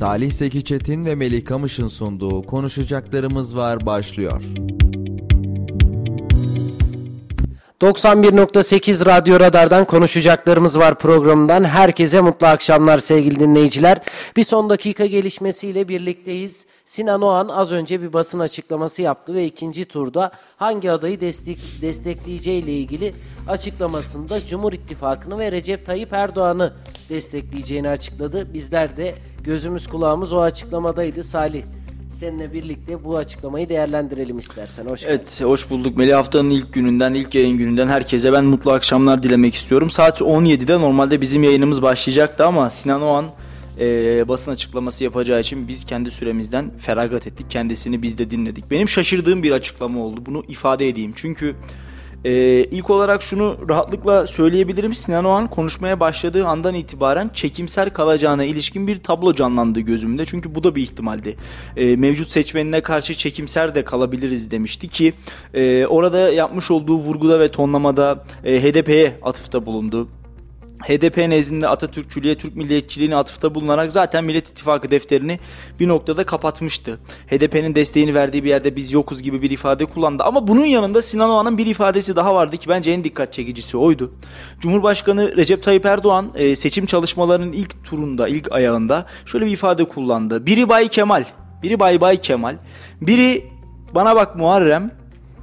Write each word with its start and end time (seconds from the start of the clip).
Salih 0.00 0.32
Seki 0.32 0.64
Çetin 0.64 1.04
ve 1.04 1.14
Melih 1.14 1.44
Kamış'ın 1.44 1.88
sunduğu 1.88 2.42
Konuşacaklarımız 2.42 3.56
Var 3.56 3.86
başlıyor. 3.86 4.42
91.8 7.80 9.06
Radyo 9.06 9.40
Radar'dan 9.40 9.84
konuşacaklarımız 9.84 10.78
var 10.78 10.98
programından. 10.98 11.64
Herkese 11.64 12.20
mutlu 12.20 12.46
akşamlar 12.46 12.98
sevgili 12.98 13.40
dinleyiciler. 13.40 13.98
Bir 14.36 14.44
son 14.44 14.70
dakika 14.70 15.06
gelişmesiyle 15.06 15.88
birlikteyiz. 15.88 16.66
Sinan 16.84 17.22
Oğan 17.22 17.48
az 17.48 17.72
önce 17.72 18.02
bir 18.02 18.12
basın 18.12 18.38
açıklaması 18.38 19.02
yaptı 19.02 19.34
ve 19.34 19.44
ikinci 19.44 19.84
turda 19.84 20.30
hangi 20.56 20.90
adayı 20.90 21.20
destek, 21.20 21.58
destekleyeceği 21.82 22.62
ile 22.62 22.72
ilgili 22.72 23.14
açıklamasında 23.48 24.46
Cumhur 24.46 24.72
İttifakı'nı 24.72 25.38
ve 25.38 25.52
Recep 25.52 25.86
Tayyip 25.86 26.12
Erdoğan'ı 26.12 26.72
destekleyeceğini 27.08 27.88
açıkladı. 27.88 28.54
Bizler 28.54 28.96
de 28.96 29.14
gözümüz 29.44 29.86
kulağımız 29.86 30.32
o 30.32 30.40
açıklamadaydı. 30.40 31.22
Salih 31.22 31.62
seninle 32.12 32.52
birlikte 32.52 33.04
bu 33.04 33.16
açıklamayı 33.16 33.68
değerlendirelim 33.68 34.38
istersen. 34.38 34.86
Hoş 34.86 35.02
geldin. 35.02 35.14
Evet, 35.14 35.40
hoş 35.44 35.70
bulduk. 35.70 35.96
Melih 35.96 36.14
haftanın 36.14 36.50
ilk 36.50 36.72
gününden, 36.72 37.14
ilk 37.14 37.34
yayın 37.34 37.58
gününden 37.58 37.88
herkese 37.88 38.32
ben 38.32 38.44
mutlu 38.44 38.72
akşamlar 38.72 39.22
dilemek 39.22 39.54
istiyorum. 39.54 39.90
Saat 39.90 40.20
17'de 40.20 40.80
normalde 40.80 41.20
bizim 41.20 41.42
yayınımız 41.42 41.82
başlayacaktı 41.82 42.46
ama 42.46 42.70
Sinan 42.70 43.02
Oğan 43.02 43.26
e, 43.80 44.28
basın 44.28 44.52
açıklaması 44.52 45.04
yapacağı 45.04 45.40
için 45.40 45.68
biz 45.68 45.84
kendi 45.84 46.10
süremizden 46.10 46.70
feragat 46.78 47.26
ettik. 47.26 47.50
Kendisini 47.50 48.02
biz 48.02 48.18
de 48.18 48.30
dinledik. 48.30 48.70
Benim 48.70 48.88
şaşırdığım 48.88 49.42
bir 49.42 49.52
açıklama 49.52 50.00
oldu. 50.00 50.22
Bunu 50.26 50.44
ifade 50.48 50.88
edeyim. 50.88 51.12
Çünkü 51.16 51.54
e, 52.24 52.32
ilk 52.64 52.90
olarak 52.90 53.22
şunu 53.22 53.56
rahatlıkla 53.68 54.26
söyleyebilirim. 54.26 54.94
Sinan 54.94 55.24
Oğan 55.24 55.50
konuşmaya 55.50 56.00
başladığı 56.00 56.46
andan 56.46 56.74
itibaren 56.74 57.30
çekimser 57.34 57.92
kalacağına 57.92 58.44
ilişkin 58.44 58.86
bir 58.86 58.96
tablo 58.96 59.34
canlandı 59.34 59.80
gözümde. 59.80 60.24
Çünkü 60.24 60.54
bu 60.54 60.62
da 60.62 60.74
bir 60.74 60.82
ihtimaldi. 60.82 61.36
E, 61.76 61.96
mevcut 61.96 62.30
seçmenine 62.30 62.80
karşı 62.80 63.14
çekimser 63.14 63.74
de 63.74 63.84
kalabiliriz 63.84 64.50
demişti 64.50 64.88
ki 64.88 65.12
e, 65.54 65.86
orada 65.86 66.18
yapmış 66.18 66.70
olduğu 66.70 66.96
vurguda 66.96 67.40
ve 67.40 67.50
tonlamada 67.50 68.24
e, 68.44 68.62
HDP'ye 68.62 69.12
atıfta 69.22 69.66
bulundu. 69.66 70.08
HDP 70.82 71.16
nezdinde 71.16 71.68
Atatürkçülüğe, 71.68 72.38
Türk 72.38 72.56
milliyetçiliğine 72.56 73.16
atıfta 73.16 73.54
bulunarak 73.54 73.92
zaten 73.92 74.24
Millet 74.24 74.48
İttifakı 74.48 74.90
defterini 74.90 75.38
bir 75.80 75.88
noktada 75.88 76.26
kapatmıştı. 76.26 76.98
HDP'nin 77.26 77.74
desteğini 77.74 78.14
verdiği 78.14 78.44
bir 78.44 78.48
yerde 78.48 78.76
biz 78.76 78.92
yokuz 78.92 79.22
gibi 79.22 79.42
bir 79.42 79.50
ifade 79.50 79.84
kullandı. 79.84 80.22
Ama 80.22 80.48
bunun 80.48 80.64
yanında 80.64 81.02
Sinan 81.02 81.30
Oğan'ın 81.30 81.58
bir 81.58 81.66
ifadesi 81.66 82.16
daha 82.16 82.34
vardı 82.34 82.56
ki 82.56 82.68
bence 82.68 82.90
en 82.90 83.04
dikkat 83.04 83.32
çekicisi 83.32 83.76
oydu. 83.76 84.12
Cumhurbaşkanı 84.60 85.36
Recep 85.36 85.62
Tayyip 85.62 85.86
Erdoğan 85.86 86.32
e, 86.34 86.56
seçim 86.56 86.86
çalışmalarının 86.86 87.52
ilk 87.52 87.84
turunda, 87.84 88.28
ilk 88.28 88.52
ayağında 88.52 89.06
şöyle 89.26 89.46
bir 89.46 89.50
ifade 89.50 89.84
kullandı. 89.84 90.46
Biri 90.46 90.68
Bay 90.68 90.88
Kemal, 90.88 91.24
biri 91.62 91.80
Bay 91.80 92.00
Bay 92.00 92.16
Kemal, 92.16 92.56
biri 93.00 93.46
bana 93.94 94.16
bak 94.16 94.36
Muharrem, 94.36 94.90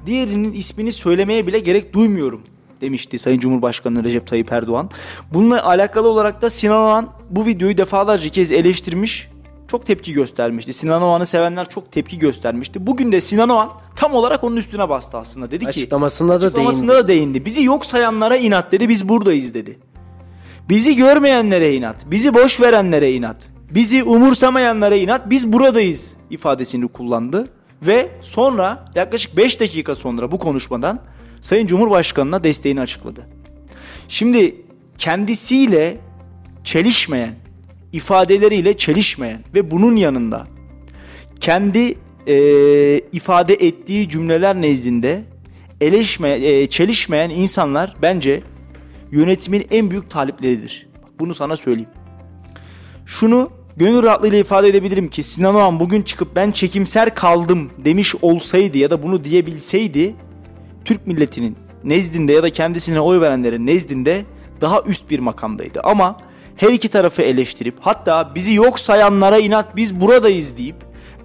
diğerinin 0.06 0.54
ismini 0.54 0.92
söylemeye 0.92 1.48
bile 1.48 1.60
gerek 1.60 1.94
duymuyorum 1.94 2.42
demişti 2.81 3.20
Sayın 3.20 3.39
Cumhurbaşkanı 3.39 4.03
Recep 4.03 4.28
Tayyip 4.28 4.52
Erdoğan. 4.52 4.89
Bununla 5.33 5.66
alakalı 5.66 6.08
olarak 6.09 6.42
da 6.42 6.50
Sinan 6.50 6.78
Oğan 6.81 7.09
bu 7.30 7.45
videoyu 7.45 7.78
defalarca 7.78 8.30
kez 8.30 8.52
eleştirmiş. 8.52 9.30
Çok 9.67 9.86
tepki 9.86 10.14
göstermişti. 10.14 10.73
Sinan 10.73 11.02
Oğan'ı 11.02 11.25
sevenler 11.25 11.69
çok 11.69 11.92
tepki 11.92 12.19
göstermişti. 12.19 12.88
Bugün 12.88 13.11
de 13.11 13.22
Sinan 13.22 13.50
Oğan 13.50 13.69
tam 13.95 14.14
olarak 14.14 14.44
onun 14.44 14.56
üstüne 14.56 14.89
bastı 14.89 15.17
aslında. 15.17 15.52
Dedi 15.52 15.64
ki 15.64 15.69
Açıklamasında 15.69 16.42
da 16.42 16.45
açıklamasında 16.45 16.95
da 16.95 17.08
değindi. 17.08 17.45
Bizi 17.45 17.64
yok 17.64 17.86
sayanlara 17.86 18.36
inat 18.36 18.72
dedi. 18.72 18.89
Biz 18.89 19.09
buradayız 19.09 19.53
dedi. 19.53 19.80
Bizi 20.69 20.95
görmeyenlere 20.95 21.73
inat. 21.73 22.12
Bizi 22.12 22.34
boş 22.34 22.62
verenlere 22.62 23.12
inat. 23.12 23.50
Bizi 23.72 24.03
umursamayanlara 24.03 24.95
inat. 24.95 25.30
Biz 25.30 25.53
buradayız 25.53 26.17
ifadesini 26.30 26.88
kullandı. 26.88 27.47
Ve 27.81 28.09
sonra 28.22 28.86
yaklaşık 28.95 29.38
5 29.38 29.59
dakika 29.59 29.95
sonra 29.95 30.31
bu 30.31 30.39
konuşmadan 30.39 31.00
Sayın 31.42 31.67
Cumhurbaşkanı'na 31.67 32.44
desteğini 32.44 32.81
açıkladı. 32.81 33.28
Şimdi 34.07 34.56
kendisiyle 34.97 35.97
çelişmeyen, 36.63 37.35
ifadeleriyle 37.94 38.78
çelişmeyen 38.78 39.44
ve 39.56 39.72
bunun 39.72 39.96
yanında 39.96 40.47
kendi 41.40 41.97
e, 42.28 42.35
ifade 43.12 43.53
ettiği 43.53 44.09
cümleler 44.09 44.56
nezdinde 44.56 45.23
eleşme, 45.81 46.29
e, 46.29 46.66
çelişmeyen 46.68 47.29
insanlar 47.29 47.96
bence 48.02 48.44
yönetimin 49.12 49.68
en 49.72 49.91
büyük 49.91 50.09
talipleridir. 50.09 50.88
Bunu 51.19 51.34
sana 51.34 51.57
söyleyeyim. 51.57 51.90
Şunu 53.06 53.52
gönül 53.78 54.04
rahatlığıyla 54.04 54.38
ifade 54.38 54.68
edebilirim 54.68 55.08
ki 55.08 55.24
Sinan 55.24 55.56
Oğan 55.56 55.80
bugün 55.80 56.02
çıkıp 56.02 56.36
ben 56.36 56.52
çekimser 56.52 57.16
kaldım 57.16 57.70
demiş 57.78 58.16
olsaydı 58.22 58.78
ya 58.78 58.90
da 58.90 59.04
bunu 59.04 59.24
diyebilseydi 59.24 60.16
Türk 60.86 61.08
milletinin 61.08 61.56
nezdinde 61.84 62.34
ya 62.34 62.44
da 62.44 62.50
kendisine 62.50 63.00
oy 63.00 63.22
verenlerin 63.22 63.68
nezdinde 63.68 64.26
daha 64.62 64.82
üst 64.82 65.10
bir 65.10 65.20
makamdaydı. 65.20 65.82
Ama 65.84 66.18
her 66.56 66.70
iki 66.70 66.90
tarafı 66.90 67.22
eleştirip 67.22 67.76
hatta 67.80 68.36
bizi 68.36 68.54
yok 68.54 68.80
sayanlara 68.80 69.38
inat 69.38 69.76
biz 69.76 70.02
buradayız 70.02 70.58
deyip 70.58 70.76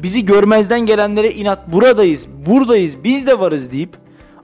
bizi 0.02 0.24
görmezden 0.24 0.80
gelenlere 0.80 1.30
inat 1.30 1.72
buradayız, 1.72 2.28
buradayız, 2.46 3.04
biz 3.04 3.26
de 3.26 3.40
varız 3.40 3.72
deyip 3.72 3.90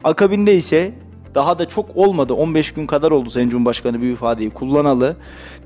akabinde 0.05 0.57
ise 0.57 0.93
daha 1.35 1.59
da 1.59 1.69
çok 1.69 1.97
olmadı 1.97 2.35
15 2.35 2.73
gün 2.73 2.87
kadar 2.87 3.11
oldu 3.11 3.31
Sayın 3.31 3.49
Cumhurbaşkanı 3.49 4.03
bir 4.03 4.11
ifadeyi 4.11 4.51
kullanalı. 4.51 5.17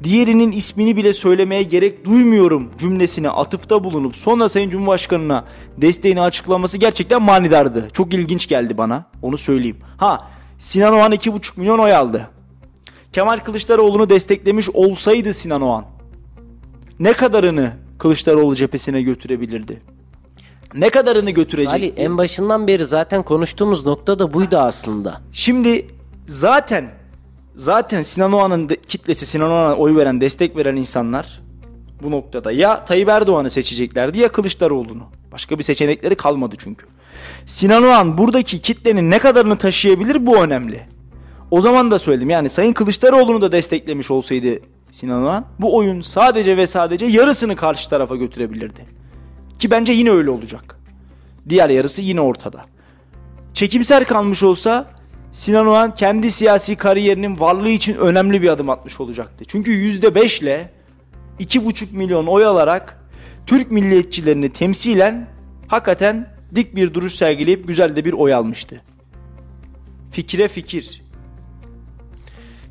Diğerinin 0.02 0.52
ismini 0.52 0.96
bile 0.96 1.12
söylemeye 1.12 1.62
gerek 1.62 2.04
duymuyorum 2.04 2.70
cümlesine 2.78 3.30
atıfta 3.30 3.84
bulunup 3.84 4.16
sonra 4.16 4.48
Sayın 4.48 4.70
Cumhurbaşkanı'na 4.70 5.44
desteğini 5.76 6.20
açıklaması 6.20 6.78
gerçekten 6.78 7.22
manidardı. 7.22 7.88
Çok 7.92 8.14
ilginç 8.14 8.48
geldi 8.48 8.78
bana 8.78 9.04
onu 9.22 9.36
söyleyeyim. 9.36 9.78
Ha 9.96 10.28
Sinan 10.58 10.94
Oğan 10.94 11.12
2,5 11.12 11.60
milyon 11.60 11.78
oy 11.78 11.94
aldı. 11.94 12.30
Kemal 13.12 13.38
Kılıçdaroğlu'nu 13.38 14.10
desteklemiş 14.10 14.70
olsaydı 14.70 15.32
Sinan 15.32 15.62
Oğan 15.62 15.84
ne 17.00 17.12
kadarını 17.12 17.72
Kılıçdaroğlu 17.98 18.54
cephesine 18.54 19.02
götürebilirdi? 19.02 19.91
Ne 20.74 20.90
kadarını 20.90 21.30
götürecek? 21.30 21.70
Salih 21.70 21.92
en 21.96 22.18
başından 22.18 22.66
beri 22.66 22.86
zaten 22.86 23.22
konuştuğumuz 23.22 23.86
nokta 23.86 24.18
da 24.18 24.34
buydu 24.34 24.56
aslında. 24.58 25.20
Şimdi 25.32 25.86
zaten 26.26 26.90
zaten 27.54 28.02
Sinan 28.02 28.32
Oğan'ın 28.32 28.68
kitlesi 28.88 29.26
Sinan 29.26 29.50
Oğan'a 29.50 29.76
oy 29.76 29.96
veren, 29.96 30.20
destek 30.20 30.56
veren 30.56 30.76
insanlar 30.76 31.40
bu 32.02 32.10
noktada 32.10 32.52
ya 32.52 32.84
Tayyip 32.84 33.08
Erdoğan'ı 33.08 33.50
seçeceklerdi 33.50 34.20
ya 34.20 34.28
Kılıçdaroğlu'nu. 34.28 35.02
Başka 35.32 35.58
bir 35.58 35.64
seçenekleri 35.64 36.14
kalmadı 36.14 36.54
çünkü. 36.58 36.86
Sinan 37.46 37.84
Oğan 37.84 38.18
buradaki 38.18 38.60
kitlenin 38.60 39.10
ne 39.10 39.18
kadarını 39.18 39.58
taşıyabilir 39.58 40.26
bu 40.26 40.36
önemli. 40.36 40.80
O 41.50 41.60
zaman 41.60 41.90
da 41.90 41.98
söyledim 41.98 42.30
yani 42.30 42.48
Sayın 42.48 42.72
Kılıçdaroğlu'nu 42.72 43.42
da 43.42 43.52
desteklemiş 43.52 44.10
olsaydı 44.10 44.58
Sinan 44.90 45.22
Oğan 45.22 45.46
bu 45.58 45.76
oyun 45.76 46.00
sadece 46.00 46.56
ve 46.56 46.66
sadece 46.66 47.06
yarısını 47.06 47.56
karşı 47.56 47.90
tarafa 47.90 48.16
götürebilirdi. 48.16 49.01
Ki 49.62 49.70
bence 49.70 49.92
yine 49.92 50.10
öyle 50.10 50.30
olacak. 50.30 50.78
Diğer 51.48 51.70
yarısı 51.70 52.02
yine 52.02 52.20
ortada. 52.20 52.64
Çekimser 53.54 54.04
kalmış 54.04 54.42
olsa 54.42 54.90
Sinan 55.32 55.66
Oğan 55.66 55.94
kendi 55.94 56.30
siyasi 56.30 56.76
kariyerinin 56.76 57.40
varlığı 57.40 57.68
için 57.68 57.96
önemli 57.96 58.42
bir 58.42 58.48
adım 58.48 58.70
atmış 58.70 59.00
olacaktı. 59.00 59.44
Çünkü 59.48 59.70
%5 59.70 60.42
ile 60.42 60.72
2,5 61.40 61.96
milyon 61.96 62.26
oy 62.26 62.44
alarak 62.44 63.00
Türk 63.46 63.70
milliyetçilerini 63.70 64.52
temsilen 64.52 65.28
hakikaten 65.68 66.34
dik 66.54 66.76
bir 66.76 66.94
duruş 66.94 67.14
sergileyip 67.14 67.68
güzel 67.68 67.96
de 67.96 68.04
bir 68.04 68.12
oy 68.12 68.34
almıştı. 68.34 68.82
Fikire 70.10 70.48
fikir. 70.48 71.02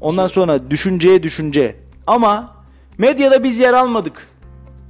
Ondan 0.01 0.27
sonra 0.27 0.71
düşünceye 0.71 1.23
düşünce. 1.23 1.75
Ama 2.07 2.55
medyada 2.97 3.43
biz 3.43 3.59
yer 3.59 3.73
almadık. 3.73 4.27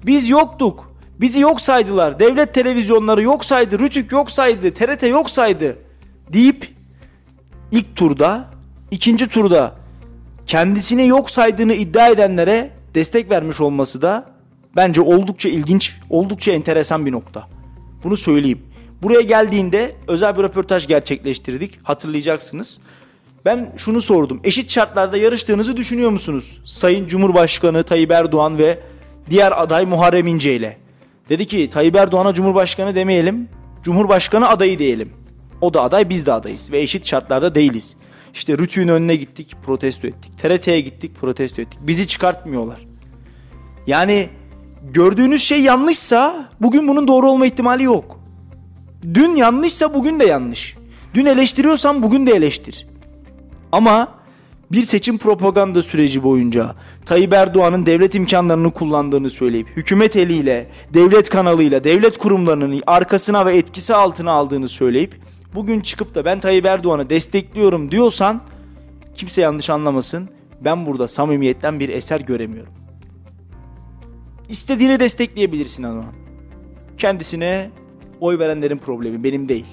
Biz 0.05 0.29
yoktuk. 0.29 0.90
Bizi 1.21 1.39
yok 1.39 1.61
saydılar. 1.61 2.19
Devlet 2.19 2.53
televizyonları 2.53 3.21
yok 3.21 3.45
saydı. 3.45 3.79
Rütük 3.79 4.11
yok 4.11 4.31
saydı. 4.31 4.73
TRT 4.73 5.03
yok 5.03 5.29
saydı. 5.29 5.77
Deyip 6.33 6.67
ilk 7.71 7.95
turda, 7.95 8.49
ikinci 8.91 9.27
turda 9.27 9.75
kendisini 10.47 11.07
yok 11.07 11.29
saydığını 11.29 11.73
iddia 11.73 12.07
edenlere 12.07 12.71
destek 12.95 13.31
vermiş 13.31 13.61
olması 13.61 14.01
da 14.01 14.25
bence 14.75 15.01
oldukça 15.01 15.49
ilginç, 15.49 15.99
oldukça 16.09 16.51
enteresan 16.51 17.05
bir 17.05 17.11
nokta. 17.11 17.47
Bunu 18.03 18.17
söyleyeyim. 18.17 18.61
Buraya 19.01 19.21
geldiğinde 19.21 19.95
özel 20.07 20.37
bir 20.37 20.43
röportaj 20.43 20.87
gerçekleştirdik. 20.87 21.79
Hatırlayacaksınız. 21.83 22.79
Ben 23.45 23.73
şunu 23.77 24.01
sordum. 24.01 24.41
Eşit 24.43 24.71
şartlarda 24.71 25.17
yarıştığınızı 25.17 25.77
düşünüyor 25.77 26.09
musunuz? 26.09 26.61
Sayın 26.65 27.07
Cumhurbaşkanı 27.07 27.83
Tayyip 27.83 28.11
Erdoğan 28.11 28.57
ve 28.57 28.79
diğer 29.29 29.61
aday 29.61 29.85
Muharrem 29.85 30.27
İnce 30.27 30.55
ile. 30.55 30.80
Dedi 31.31 31.47
ki 31.47 31.69
Tayyip 31.69 31.95
Erdoğan'a 31.95 32.33
Cumhurbaşkanı 32.33 32.95
demeyelim. 32.95 33.49
Cumhurbaşkanı 33.83 34.49
adayı 34.49 34.79
diyelim. 34.79 35.09
O 35.61 35.73
da 35.73 35.81
aday 35.81 36.09
biz 36.09 36.25
de 36.25 36.33
adayız 36.33 36.71
ve 36.71 36.81
eşit 36.81 37.05
şartlarda 37.05 37.55
değiliz. 37.55 37.95
İşte 38.33 38.57
Rütü'nün 38.57 38.87
önüne 38.87 39.15
gittik 39.15 39.55
protesto 39.65 40.07
ettik. 40.07 40.37
TRT'ye 40.37 40.81
gittik 40.81 41.15
protesto 41.21 41.61
ettik. 41.61 41.79
Bizi 41.81 42.07
çıkartmıyorlar. 42.07 42.87
Yani 43.87 44.29
gördüğünüz 44.83 45.43
şey 45.43 45.61
yanlışsa 45.61 46.49
bugün 46.61 46.87
bunun 46.87 47.07
doğru 47.07 47.29
olma 47.29 47.45
ihtimali 47.45 47.83
yok. 47.83 48.19
Dün 49.13 49.35
yanlışsa 49.35 49.93
bugün 49.93 50.19
de 50.19 50.25
yanlış. 50.25 50.75
Dün 51.13 51.25
eleştiriyorsan 51.25 52.03
bugün 52.03 52.27
de 52.27 52.31
eleştir. 52.31 52.87
Ama 53.71 54.07
bir 54.71 54.81
seçim 54.81 55.17
propaganda 55.17 55.81
süreci 55.81 56.23
boyunca 56.23 56.75
Tayyip 57.05 57.33
Erdoğan'ın 57.33 57.85
devlet 57.85 58.15
imkanlarını 58.15 58.71
kullandığını 58.71 59.29
söyleyip 59.29 59.67
hükümet 59.67 60.15
eliyle, 60.15 60.69
devlet 60.93 61.29
kanalıyla, 61.29 61.83
devlet 61.83 62.17
kurumlarının 62.17 62.81
arkasına 62.87 63.45
ve 63.45 63.57
etkisi 63.57 63.95
altına 63.95 64.31
aldığını 64.31 64.69
söyleyip 64.69 65.15
bugün 65.55 65.81
çıkıp 65.81 66.15
da 66.15 66.25
ben 66.25 66.39
Tayyip 66.39 66.65
Erdoğan'ı 66.65 67.09
destekliyorum 67.09 67.91
diyorsan 67.91 68.41
kimse 69.15 69.41
yanlış 69.41 69.69
anlamasın. 69.69 70.29
Ben 70.61 70.85
burada 70.85 71.07
samimiyetten 71.07 71.79
bir 71.79 71.89
eser 71.89 72.19
göremiyorum. 72.19 72.73
İstediğini 74.49 74.99
destekleyebilirsin 74.99 75.83
ama. 75.83 76.03
Kendisine 76.97 77.69
oy 78.19 78.39
verenlerin 78.39 78.77
problemi 78.77 79.23
benim 79.23 79.49
değil. 79.49 79.65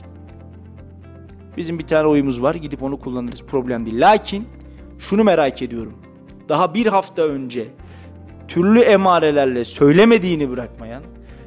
Bizim 1.56 1.78
bir 1.78 1.86
tane 1.86 2.08
oyumuz 2.08 2.42
var 2.42 2.54
gidip 2.54 2.82
onu 2.82 3.00
kullanırız 3.00 3.42
problem 3.42 3.86
değil. 3.86 4.00
Lakin 4.00 4.48
şunu 4.98 5.24
merak 5.24 5.62
ediyorum. 5.62 5.94
Daha 6.48 6.74
bir 6.74 6.86
hafta 6.86 7.22
önce 7.22 7.68
türlü 8.48 8.80
emarelerle 8.80 9.64
söylemediğini 9.64 10.50
bırakmayan 10.50 11.02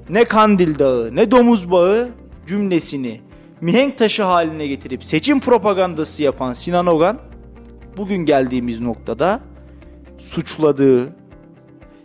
ne 0.10 0.26
kandil 0.26 0.80
dağı 0.80 1.16
ne 1.16 1.32
domuz 1.32 1.72
bağı 1.72 2.10
cümlesini 2.48 3.22
mihenk 3.62 3.98
taşı 3.98 4.24
haline 4.24 4.68
getirip 4.68 5.04
seçim 5.04 5.40
propagandası 5.40 6.24
yapan 6.24 6.54
Sinan 6.54 6.88
Ogan 6.88 7.18
bugün 7.98 8.18
geldiğimiz 8.18 8.80
noktada 8.80 9.40
suçladığı, 10.18 11.16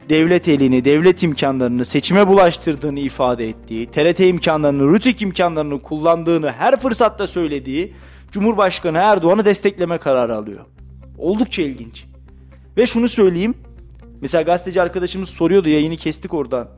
devlet 0.09 0.49
elini, 0.49 0.85
devlet 0.85 1.23
imkanlarını 1.23 1.85
seçime 1.85 2.29
bulaştırdığını 2.29 3.01
ifade 3.01 3.49
ettiği, 3.49 3.87
TRT 3.87 4.21
imkanlarını, 4.21 4.99
RTÜK 4.99 5.23
imkanlarını 5.23 5.83
kullandığını 5.83 6.53
her 6.53 6.81
fırsatta 6.81 7.27
söylediği 7.27 7.95
Cumhurbaşkanı 8.33 8.99
Erdoğan'ı 8.99 9.45
destekleme 9.45 9.99
kararı 9.99 10.37
alıyor. 10.37 10.65
Oldukça 11.19 11.63
ilginç. 11.63 12.05
Ve 12.77 12.87
şunu 12.87 13.09
söyleyeyim. 13.09 13.55
Mesela 14.21 14.43
gazeteci 14.43 14.83
arkadaşımız 14.83 15.29
soruyordu 15.29 15.69
yayını 15.69 15.97
kestik 15.97 16.35
oradan. 16.35 16.69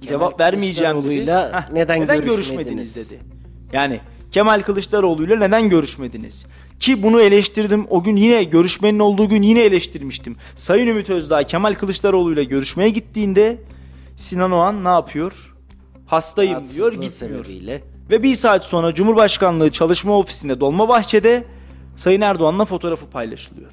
Cevap 0.00 0.40
vermeyeceğim 0.40 1.04
dedi. 1.04 1.32
Heh, 1.32 1.72
neden 1.72 1.98
görüşmediniz 2.06 2.30
görüşmediniz? 2.30 2.96
dedi. 2.96 3.20
Yani 3.72 4.00
Kemal 4.30 4.60
Kılıçdaroğlu'yla 4.60 5.38
neden 5.38 5.68
görüşmediniz? 5.68 6.46
Ki 6.80 7.02
bunu 7.02 7.20
eleştirdim. 7.20 7.86
O 7.90 8.02
gün 8.02 8.16
yine 8.16 8.44
görüşmenin 8.44 8.98
olduğu 8.98 9.28
gün 9.28 9.42
yine 9.42 9.60
eleştirmiştim. 9.60 10.36
Sayın 10.54 10.86
Ümit 10.86 11.10
Özdağ 11.10 11.42
Kemal 11.42 11.74
Kılıçdaroğlu'yla 11.74 12.42
görüşmeye 12.42 12.90
gittiğinde 12.90 13.58
Sinan 14.16 14.52
Oğan 14.52 14.84
ne 14.84 14.88
yapıyor? 14.88 15.54
Hastayım 16.06 16.58
diyor 16.74 16.92
gitmiyor. 16.92 17.44
sebebiyle. 17.44 17.82
Ve 18.10 18.22
bir 18.22 18.34
saat 18.34 18.64
sonra 18.64 18.94
Cumhurbaşkanlığı 18.94 19.72
çalışma 19.72 20.18
ofisinde 20.18 20.60
Dolmabahçe'de 20.60 21.44
Sayın 21.98 22.20
Erdoğan'la 22.20 22.64
fotoğrafı 22.64 23.10
paylaşılıyor. 23.10 23.70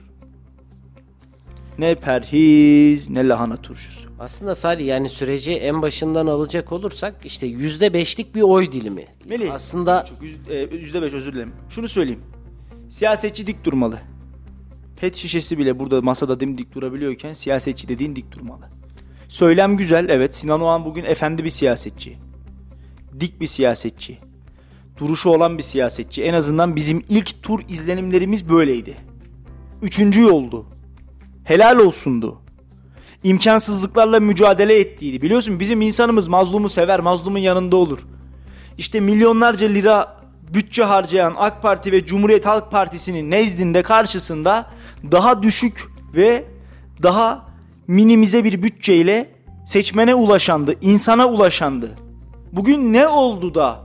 Ne 1.80 1.95
perhiz 1.95 3.10
ne 3.10 3.27
lahana 3.27 3.57
turşusu. 3.57 4.10
Aslında 4.19 4.56
Salih 4.56 4.86
yani 4.86 5.10
süreci 5.10 5.51
en 5.54 5.81
başından 5.81 6.27
alacak 6.27 6.72
olursak 6.72 7.16
işte 7.24 7.48
yüzde 7.48 7.94
beşlik 7.94 8.36
bir 8.36 8.42
oy 8.42 8.72
dilimi. 8.72 9.07
Melih, 9.25 9.54
Aslında 9.54 10.06
e, 10.50 10.57
yüzde 10.75 11.01
beş 11.01 11.13
özür 11.13 11.33
dilerim. 11.33 11.54
Şunu 11.69 11.88
söyleyeyim. 11.88 12.22
Siyasetçi 12.89 13.48
dik 13.48 13.63
durmalı. 13.63 14.00
Pet 15.00 15.16
şişesi 15.16 15.57
bile 15.57 15.80
burada 15.80 16.01
masada 16.01 16.39
dimdik 16.39 16.75
durabiliyorken 16.75 17.33
siyasetçi 17.33 17.88
dediğin 17.88 18.16
dik 18.16 18.31
durmalı. 18.31 18.69
Söylem 19.28 19.78
güzel 19.78 20.10
evet 20.10 20.36
Sinan 20.36 20.62
Oğan 20.62 20.86
bugün 20.86 21.04
efendi 21.04 21.44
bir 21.44 21.50
siyasetçi. 21.50 22.18
Dik 23.19 23.42
bir 23.42 23.48
siyasetçi. 23.48 24.18
Duruşu 24.97 25.30
olan 25.30 25.57
bir 25.57 25.63
siyasetçi. 25.63 26.24
En 26.24 26.33
azından 26.33 26.75
bizim 26.75 27.03
ilk 27.09 27.44
tur 27.44 27.59
izlenimlerimiz 27.69 28.50
böyleydi. 28.50 28.97
Üçüncü 29.81 30.21
yoldu. 30.21 30.65
Helal 31.44 31.80
olsundu. 31.80 32.42
İmkansızlıklarla 33.24 34.19
mücadele 34.19 34.80
ettiydi. 34.80 35.21
Biliyorsun 35.21 35.59
bizim 35.59 35.81
insanımız 35.81 36.27
mazlumu 36.27 36.69
sever, 36.69 37.00
mazlumun 37.00 37.39
yanında 37.39 37.75
olur. 37.75 38.00
İşte 38.77 39.00
milyonlarca 39.00 39.68
lira 39.68 40.21
bütçe 40.53 40.83
harcayan 40.83 41.33
AK 41.38 41.62
Parti 41.62 41.92
ve 41.92 42.06
Cumhuriyet 42.06 42.45
Halk 42.45 42.71
Partisi'nin 42.71 43.31
nezdinde 43.31 43.83
karşısında 43.83 44.69
daha 45.12 45.44
düşük 45.44 45.92
ve 46.15 46.45
daha 47.03 47.45
minimize 47.88 48.44
bir 48.44 48.63
bütçeyle 48.63 49.31
seçmene 49.65 50.15
ulaşandı, 50.15 50.75
insana 50.81 51.27
ulaşandı. 51.27 51.95
Bugün 52.51 52.94
ne 52.94 53.07
oldu 53.07 53.56
da 53.56 53.84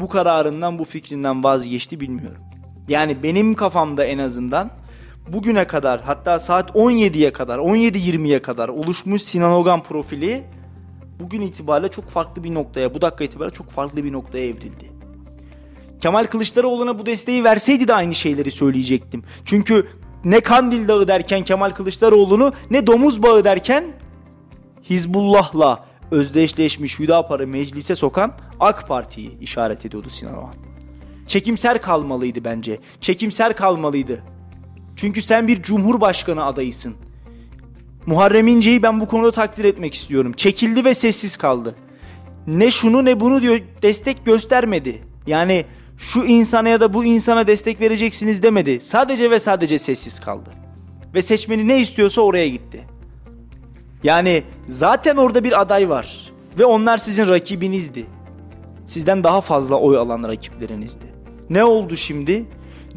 bu 0.00 0.08
kararından, 0.08 0.78
bu 0.78 0.84
fikrinden 0.84 1.44
vazgeçti 1.44 2.00
bilmiyorum. 2.00 2.42
Yani 2.88 3.22
benim 3.22 3.54
kafamda 3.54 4.04
en 4.04 4.18
azından 4.18 4.70
bugüne 5.28 5.66
kadar 5.66 6.00
hatta 6.00 6.38
saat 6.38 6.70
17'ye 6.70 7.32
kadar, 7.32 7.58
17.20'ye 7.58 8.42
kadar 8.42 8.68
oluşmuş 8.68 9.22
Sinan 9.22 9.52
Ogan 9.52 9.82
profili 9.82 10.44
bugün 11.20 11.40
itibariyle 11.40 11.88
çok 11.88 12.08
farklı 12.08 12.44
bir 12.44 12.54
noktaya, 12.54 12.94
bu 12.94 13.00
dakika 13.00 13.24
itibariyle 13.24 13.54
çok 13.54 13.70
farklı 13.70 14.04
bir 14.04 14.12
noktaya 14.12 14.46
evrildi. 14.46 14.90
Kemal 16.00 16.26
Kılıçdaroğlu'na 16.26 16.98
bu 16.98 17.06
desteği 17.06 17.44
verseydi 17.44 17.88
de 17.88 17.94
aynı 17.94 18.14
şeyleri 18.14 18.50
söyleyecektim. 18.50 19.24
Çünkü 19.44 19.86
ne 20.24 20.40
Kandil 20.40 20.88
Dağı 20.88 21.08
derken 21.08 21.44
Kemal 21.44 21.70
Kılıçdaroğlu'nu 21.70 22.52
ne 22.70 22.86
Domuz 22.86 23.22
Bağı 23.22 23.44
derken 23.44 23.84
Hizbullah'la 24.90 25.89
özdeşleşmiş 26.10 26.98
Hüdapar'ı 26.98 27.46
meclise 27.46 27.94
sokan 27.94 28.32
AK 28.60 28.88
Parti'yi 28.88 29.38
işaret 29.40 29.86
ediyordu 29.86 30.10
Sinan 30.10 30.36
Oğan. 30.36 30.54
Çekimser 31.26 31.82
kalmalıydı 31.82 32.44
bence. 32.44 32.78
Çekimser 33.00 33.56
kalmalıydı. 33.56 34.22
Çünkü 34.96 35.22
sen 35.22 35.48
bir 35.48 35.62
cumhurbaşkanı 35.62 36.44
adayısın. 36.44 36.94
Muharrem 38.06 38.48
İnce'yi 38.48 38.82
ben 38.82 39.00
bu 39.00 39.08
konuda 39.08 39.30
takdir 39.30 39.64
etmek 39.64 39.94
istiyorum. 39.94 40.32
Çekildi 40.32 40.84
ve 40.84 40.94
sessiz 40.94 41.36
kaldı. 41.36 41.74
Ne 42.46 42.70
şunu 42.70 43.04
ne 43.04 43.20
bunu 43.20 43.42
diyor 43.42 43.60
destek 43.82 44.26
göstermedi. 44.26 45.02
Yani 45.26 45.64
şu 45.98 46.24
insana 46.24 46.68
ya 46.68 46.80
da 46.80 46.92
bu 46.92 47.04
insana 47.04 47.46
destek 47.46 47.80
vereceksiniz 47.80 48.42
demedi. 48.42 48.80
Sadece 48.80 49.30
ve 49.30 49.38
sadece 49.38 49.78
sessiz 49.78 50.20
kaldı. 50.20 50.50
Ve 51.14 51.22
seçmeni 51.22 51.68
ne 51.68 51.80
istiyorsa 51.80 52.20
oraya 52.20 52.48
gitti. 52.48 52.84
Yani 54.02 54.44
zaten 54.66 55.16
orada 55.16 55.44
bir 55.44 55.60
aday 55.60 55.88
var. 55.88 56.32
Ve 56.58 56.64
onlar 56.64 56.98
sizin 56.98 57.28
rakibinizdi. 57.28 58.06
Sizden 58.84 59.24
daha 59.24 59.40
fazla 59.40 59.76
oy 59.76 59.96
alan 59.96 60.22
rakiplerinizdi. 60.22 61.04
Ne 61.50 61.64
oldu 61.64 61.96
şimdi? 61.96 62.46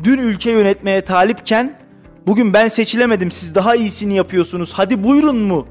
Dün 0.03 0.17
ülke 0.17 0.51
yönetmeye 0.51 1.03
talipken 1.03 1.79
bugün 2.27 2.53
ben 2.53 2.67
seçilemedim 2.67 3.31
siz 3.31 3.55
daha 3.55 3.75
iyisini 3.75 4.13
yapıyorsunuz 4.13 4.73
hadi 4.73 5.03
buyurun 5.03 5.37
mu? 5.37 5.67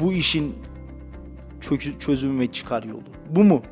Bu 0.00 0.12
işin 0.12 0.54
çözüm 1.98 2.40
ve 2.40 2.52
çıkar 2.52 2.82
yolu. 2.82 3.02
Bu 3.30 3.44
mu? 3.44 3.62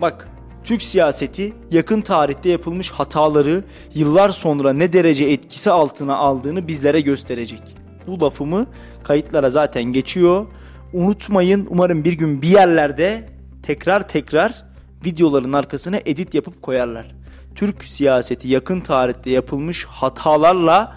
Bak 0.00 0.28
Türk 0.64 0.82
siyaseti 0.82 1.52
yakın 1.70 2.00
tarihte 2.00 2.48
yapılmış 2.48 2.90
hataları 2.90 3.64
yıllar 3.94 4.30
sonra 4.30 4.72
ne 4.72 4.92
derece 4.92 5.24
etkisi 5.24 5.70
altına 5.70 6.16
aldığını 6.16 6.68
bizlere 6.68 7.00
gösterecek. 7.00 7.83
Bu 8.06 8.20
lafımı 8.20 8.66
kayıtlara 9.02 9.50
zaten 9.50 9.84
geçiyor. 9.84 10.46
Unutmayın 10.92 11.66
umarım 11.70 12.04
bir 12.04 12.12
gün 12.12 12.42
bir 12.42 12.48
yerlerde 12.48 13.28
tekrar 13.62 14.08
tekrar 14.08 14.64
videoların 15.04 15.52
arkasına 15.52 16.00
edit 16.04 16.34
yapıp 16.34 16.62
koyarlar. 16.62 17.14
Türk 17.54 17.84
siyaseti 17.84 18.48
yakın 18.48 18.80
tarihte 18.80 19.30
yapılmış 19.30 19.84
hatalarla 19.84 20.96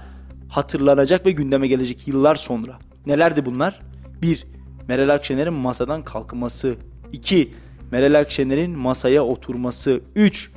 hatırlanacak 0.49 1.25
ve 1.25 1.31
gündeme 1.31 1.67
gelecek 1.67 2.07
yıllar 2.07 2.35
sonra. 2.35 2.79
Nelerdi 3.05 3.45
bunlar? 3.45 3.81
1. 4.21 4.45
Meral 4.87 5.09
Akşener'in 5.09 5.53
masadan 5.53 6.01
kalkması. 6.01 6.75
2. 7.11 7.53
Meral 7.91 8.19
Akşener'in 8.19 8.79
masaya 8.79 9.23
oturması. 9.23 10.01
3. 10.15 10.51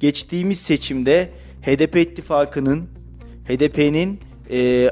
Geçtiğimiz 0.00 0.60
seçimde 0.60 1.30
HDP 1.62 1.96
ittifakının 1.96 2.88
HDP'nin 3.48 4.20
e, 4.50 4.90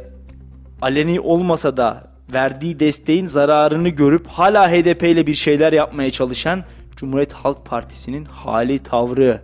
aleni 0.83 1.21
olmasa 1.21 1.77
da 1.77 2.11
verdiği 2.33 2.81
desteğin 2.81 3.27
zararını 3.27 3.89
görüp 3.89 4.27
hala 4.27 4.71
HDP 4.71 5.03
ile 5.03 5.27
bir 5.27 5.35
şeyler 5.35 5.73
yapmaya 5.73 6.11
çalışan 6.11 6.65
Cumhuriyet 6.97 7.33
Halk 7.33 7.67
Partisi'nin 7.67 8.25
hali 8.25 8.79
tavrı. 8.79 9.43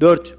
4. 0.00 0.38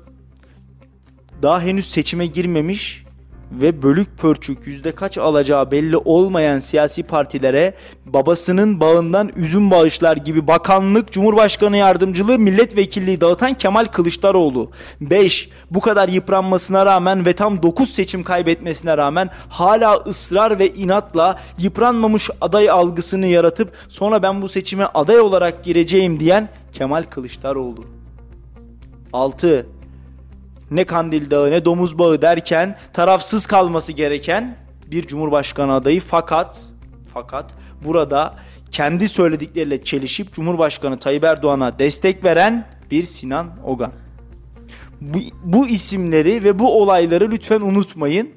Daha 1.41 1.61
henüz 1.61 1.89
seçime 1.89 2.25
girmemiş 2.25 3.05
ve 3.51 3.81
bölük 3.81 4.17
pörçük 4.17 4.67
yüzde 4.67 4.91
kaç 4.91 5.17
alacağı 5.17 5.71
belli 5.71 5.97
olmayan 5.97 6.59
siyasi 6.59 7.03
partilere 7.03 7.73
babasının 8.05 8.79
bağından 8.79 9.31
üzüm 9.35 9.71
bağışlar 9.71 10.17
gibi 10.17 10.47
bakanlık, 10.47 11.11
cumhurbaşkanı 11.11 11.77
yardımcılığı, 11.77 12.39
milletvekilliği 12.39 13.21
dağıtan 13.21 13.53
Kemal 13.53 13.85
Kılıçdaroğlu. 13.85 14.71
5. 15.01 15.49
Bu 15.71 15.79
kadar 15.79 16.09
yıpranmasına 16.09 16.85
rağmen 16.85 17.25
ve 17.25 17.33
tam 17.33 17.63
9 17.63 17.89
seçim 17.89 18.23
kaybetmesine 18.23 18.97
rağmen 18.97 19.29
hala 19.49 19.95
ısrar 19.95 20.59
ve 20.59 20.73
inatla 20.73 21.39
yıpranmamış 21.57 22.29
aday 22.41 22.69
algısını 22.69 23.27
yaratıp 23.27 23.71
sonra 23.89 24.23
ben 24.23 24.41
bu 24.41 24.47
seçime 24.47 24.85
aday 24.85 25.19
olarak 25.19 25.63
gireceğim 25.63 26.19
diyen 26.19 26.49
Kemal 26.71 27.03
Kılıçdaroğlu. 27.03 27.85
6 29.13 29.78
ne 30.71 30.85
Kandil 30.85 31.31
Dağı 31.31 31.51
ne 31.51 31.65
Domuz 31.65 31.99
Bağı 31.99 32.21
derken 32.21 32.77
tarafsız 32.93 33.45
kalması 33.45 33.91
gereken 33.91 34.57
bir 34.91 35.07
cumhurbaşkanı 35.07 35.73
adayı 35.73 36.01
fakat 36.01 36.65
fakat 37.13 37.53
burada 37.85 38.35
kendi 38.71 39.09
söyledikleriyle 39.09 39.83
çelişip 39.83 40.33
Cumhurbaşkanı 40.33 40.99
Tayyip 40.99 41.23
Erdoğan'a 41.23 41.79
destek 41.79 42.23
veren 42.23 42.67
bir 42.91 43.03
Sinan 43.03 43.49
Ogan. 43.65 43.91
Bu, 45.01 45.17
bu 45.43 45.67
isimleri 45.67 46.43
ve 46.43 46.59
bu 46.59 46.81
olayları 46.81 47.31
lütfen 47.31 47.61
unutmayın. 47.61 48.29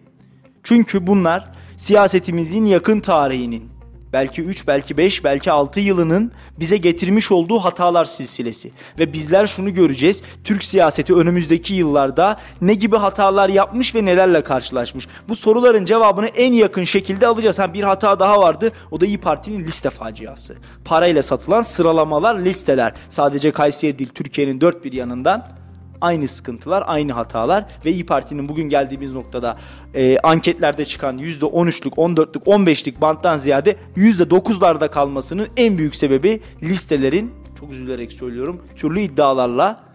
Çünkü 0.63 1.07
bunlar 1.07 1.53
siyasetimizin 1.77 2.65
yakın 2.65 3.01
tarihinin 3.01 3.71
belki 4.13 4.43
3, 4.43 4.67
belki 4.67 4.97
5, 4.97 5.25
belki 5.25 5.51
6 5.53 5.81
yılının 5.81 6.33
bize 6.61 6.77
getirmiş 6.77 7.33
olduğu 7.33 7.59
hatalar 7.59 8.05
silsilesi. 8.05 8.71
Ve 8.99 9.13
bizler 9.13 9.47
şunu 9.47 9.75
göreceğiz. 9.75 10.23
Türk 10.45 10.65
siyaseti 10.65 11.15
önümüzdeki 11.15 11.75
yıllarda 11.75 12.41
ne 12.61 12.75
gibi 12.75 12.97
hatalar 12.97 13.49
yapmış 13.49 13.95
ve 13.95 14.05
nelerle 14.05 14.43
karşılaşmış. 14.43 15.09
Bu 15.29 15.37
soruların 15.37 15.85
cevabını 15.85 16.27
en 16.27 16.53
yakın 16.53 16.85
şekilde 16.85 17.27
alacağız. 17.27 17.59
Ha, 17.59 17.75
bir 17.75 17.83
hata 17.83 18.21
daha 18.21 18.41
vardı. 18.41 18.73
O 18.91 19.01
da 19.01 19.07
İyi 19.07 19.19
Parti'nin 19.19 19.65
liste 19.65 19.91
faciası. 19.91 20.57
Parayla 20.85 21.23
satılan 21.23 21.61
sıralamalar, 21.61 22.39
listeler. 22.39 22.93
Sadece 23.09 23.51
Kayseri 23.51 23.99
değil 23.99 24.11
Türkiye'nin 24.15 24.61
dört 24.61 24.85
bir 24.85 24.93
yanından 24.93 25.62
aynı 26.03 26.29
sıkıntılar, 26.29 26.85
aynı 26.87 27.13
hatalar 27.13 27.65
ve 27.85 27.93
İyi 27.93 28.07
Parti'nin 28.07 28.49
bugün 28.49 28.69
geldiğimiz 28.69 29.13
noktada 29.13 29.59
e, 29.95 30.19
anketlerde 30.19 30.85
çıkan 30.85 31.19
%13'lük, 31.19 31.95
14'lük, 31.95 32.45
15'lik 32.45 33.01
banttan 33.01 33.37
ziyade 33.37 33.77
%9'larda 33.97 34.91
kalmasının 34.91 35.49
en 35.57 35.79
büyük 35.79 35.95
sebebi 35.95 36.41
listelerin 36.63 37.31
çok 37.61 37.71
üzülerek 37.71 38.13
söylüyorum 38.13 38.63
türlü 38.77 39.01
iddialarla 39.01 39.92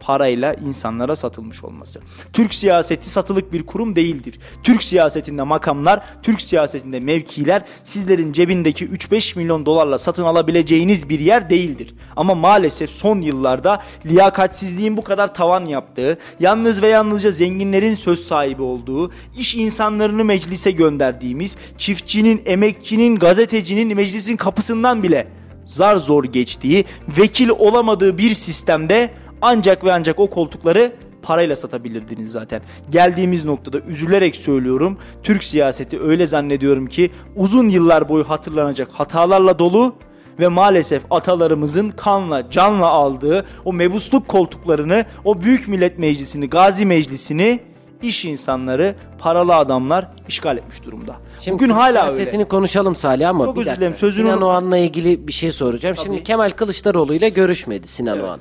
parayla 0.00 0.54
insanlara 0.54 1.16
satılmış 1.16 1.64
olması. 1.64 2.00
Türk 2.32 2.54
siyaseti 2.54 3.10
satılık 3.10 3.52
bir 3.52 3.66
kurum 3.66 3.94
değildir. 3.94 4.38
Türk 4.62 4.82
siyasetinde 4.82 5.42
makamlar, 5.42 6.00
Türk 6.22 6.42
siyasetinde 6.42 7.00
mevkiler 7.00 7.64
sizlerin 7.84 8.32
cebindeki 8.32 8.88
3-5 8.88 9.38
milyon 9.38 9.66
dolarla 9.66 9.98
satın 9.98 10.22
alabileceğiniz 10.22 11.08
bir 11.08 11.20
yer 11.20 11.50
değildir. 11.50 11.94
Ama 12.16 12.34
maalesef 12.34 12.90
son 12.90 13.20
yıllarda 13.20 13.82
liyakatsizliğin 14.06 14.96
bu 14.96 15.04
kadar 15.04 15.34
tavan 15.34 15.66
yaptığı, 15.66 16.18
yalnız 16.40 16.82
ve 16.82 16.88
yalnızca 16.88 17.30
zenginlerin 17.30 17.94
söz 17.94 18.20
sahibi 18.20 18.62
olduğu, 18.62 19.12
iş 19.38 19.54
insanlarını 19.54 20.24
meclise 20.24 20.70
gönderdiğimiz, 20.70 21.56
çiftçinin, 21.78 22.42
emekçinin, 22.46 23.16
gazetecinin 23.16 23.96
meclisin 23.96 24.36
kapısından 24.36 25.02
bile 25.02 25.28
zar 25.68 25.96
zor 25.96 26.24
geçtiği, 26.24 26.84
vekil 27.18 27.48
olamadığı 27.48 28.18
bir 28.18 28.34
sistemde 28.34 29.10
ancak 29.42 29.84
ve 29.84 29.92
ancak 29.92 30.20
o 30.20 30.30
koltukları 30.30 30.92
parayla 31.22 31.56
satabilirdiniz 31.56 32.30
zaten. 32.30 32.62
Geldiğimiz 32.90 33.44
noktada 33.44 33.80
üzülerek 33.80 34.36
söylüyorum. 34.36 34.98
Türk 35.22 35.44
siyaseti 35.44 36.00
öyle 36.00 36.26
zannediyorum 36.26 36.86
ki 36.86 37.10
uzun 37.36 37.68
yıllar 37.68 38.08
boyu 38.08 38.24
hatırlanacak 38.28 38.92
hatalarla 38.92 39.58
dolu 39.58 39.94
ve 40.40 40.48
maalesef 40.48 41.02
atalarımızın 41.10 41.90
kanla 41.90 42.50
canla 42.50 42.86
aldığı 42.86 43.46
o 43.64 43.72
mebusluk 43.72 44.28
koltuklarını, 44.28 45.04
o 45.24 45.42
Büyük 45.42 45.68
Millet 45.68 45.98
Meclisi'ni, 45.98 46.50
Gazi 46.50 46.86
Meclisi'ni 46.86 47.60
iş 48.02 48.24
insanları, 48.24 48.94
paralı 49.18 49.54
adamlar 49.54 50.08
işgal 50.28 50.58
etmiş 50.58 50.84
durumda. 50.84 51.16
Şimdi 51.40 51.54
Bugün 51.54 51.70
hala 51.70 52.00
siyasetini 52.10 52.40
öyle. 52.40 52.48
konuşalım 52.48 52.94
Salih 52.94 53.28
ama 53.28 53.44
Çok 53.44 53.56
bir 53.56 53.60
özür 53.60 53.76
dilerim, 53.76 53.94
sözünü 53.94 54.26
Sinan 54.26 54.42
Oğan'la 54.42 54.78
ilgili 54.78 55.26
bir 55.26 55.32
şey 55.32 55.52
soracağım. 55.52 55.96
Şimdi 56.02 56.22
Kemal 56.22 56.50
Kılıçdaroğlu 56.50 57.14
ile 57.14 57.28
görüşmedi 57.28 57.88
Sinan 57.88 58.20
Oğan. 58.20 58.40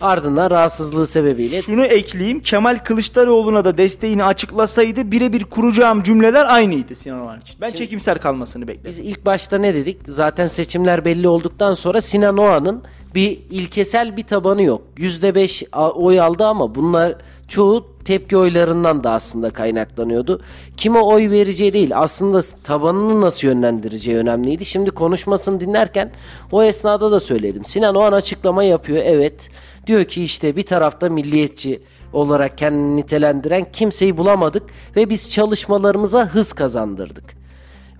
Ardından 0.00 0.50
rahatsızlığı 0.50 1.06
sebebiyle 1.06 1.62
Şunu 1.62 1.84
ekleyeyim. 1.84 2.40
Kemal 2.40 2.78
Kılıçdaroğlu'na 2.84 3.64
da 3.64 3.78
desteğini 3.78 4.24
açıklasaydı 4.24 5.10
birebir 5.12 5.44
kuracağım 5.44 6.02
cümleler 6.02 6.44
aynıydı 6.54 6.94
Sinan 6.94 7.20
Oğan 7.20 7.40
için. 7.40 7.56
Ben 7.60 7.70
çekimser 7.72 8.20
kalmasını 8.20 8.68
bekledim. 8.68 8.84
Biz 8.90 8.98
ilk 8.98 9.26
başta 9.26 9.58
ne 9.58 9.74
dedik? 9.74 9.98
Zaten 10.06 10.46
seçimler 10.46 11.04
belli 11.04 11.28
olduktan 11.28 11.74
sonra 11.74 12.00
Sinan 12.00 12.36
Oğan'ın 12.38 12.82
bir 13.14 13.38
ilkesel 13.50 14.16
bir 14.16 14.22
tabanı 14.22 14.62
yok. 14.62 14.82
%5 14.96 15.64
a- 15.72 15.90
oy 15.90 16.20
aldı 16.20 16.46
ama 16.46 16.74
bunlar 16.74 17.14
çoğu 17.48 17.95
tepki 18.06 18.36
oylarından 18.36 19.04
da 19.04 19.10
aslında 19.10 19.50
kaynaklanıyordu. 19.50 20.40
Kime 20.76 20.98
oy 20.98 21.30
vereceği 21.30 21.72
değil 21.72 21.90
aslında 21.94 22.40
tabanını 22.64 23.20
nasıl 23.20 23.48
yönlendireceği 23.48 24.16
önemliydi. 24.16 24.64
Şimdi 24.64 24.90
konuşmasını 24.90 25.60
dinlerken 25.60 26.12
o 26.52 26.62
esnada 26.62 27.10
da 27.10 27.20
söyledim. 27.20 27.64
Sinan 27.64 27.94
Oğan 27.94 28.12
açıklama 28.12 28.64
yapıyor 28.64 29.02
evet. 29.04 29.48
Diyor 29.86 30.04
ki 30.04 30.24
işte 30.24 30.56
bir 30.56 30.66
tarafta 30.66 31.08
milliyetçi 31.08 31.82
olarak 32.12 32.58
kendini 32.58 32.96
nitelendiren 32.96 33.66
kimseyi 33.72 34.16
bulamadık 34.16 34.62
ve 34.96 35.10
biz 35.10 35.30
çalışmalarımıza 35.30 36.26
hız 36.26 36.52
kazandırdık. 36.52 37.24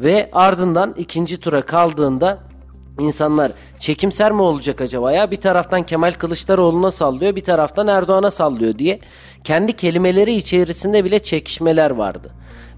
Ve 0.01 0.31
ardından 0.33 0.95
ikinci 0.99 1.41
tura 1.41 1.63
kaldığında 1.63 2.39
insanlar 2.99 3.53
çekimser 3.79 4.33
mi 4.33 4.43
olacak 4.43 4.81
acaba 4.81 5.13
ya? 5.13 5.31
Bir 5.31 5.37
taraftan 5.37 5.83
Kemal 5.83 6.13
Kılıçdaroğlu'na 6.13 6.91
sallıyor, 6.91 7.37
bir 7.37 7.45
taraftan 7.45 7.89
Erdoğan'a 7.89 8.31
sallıyor 8.31 8.79
diye 8.79 9.01
kendi 9.47 9.73
kelimeleri 9.73 10.35
içerisinde 10.35 11.05
bile 11.05 11.19
çekişmeler 11.19 11.91
vardı. 11.91 12.31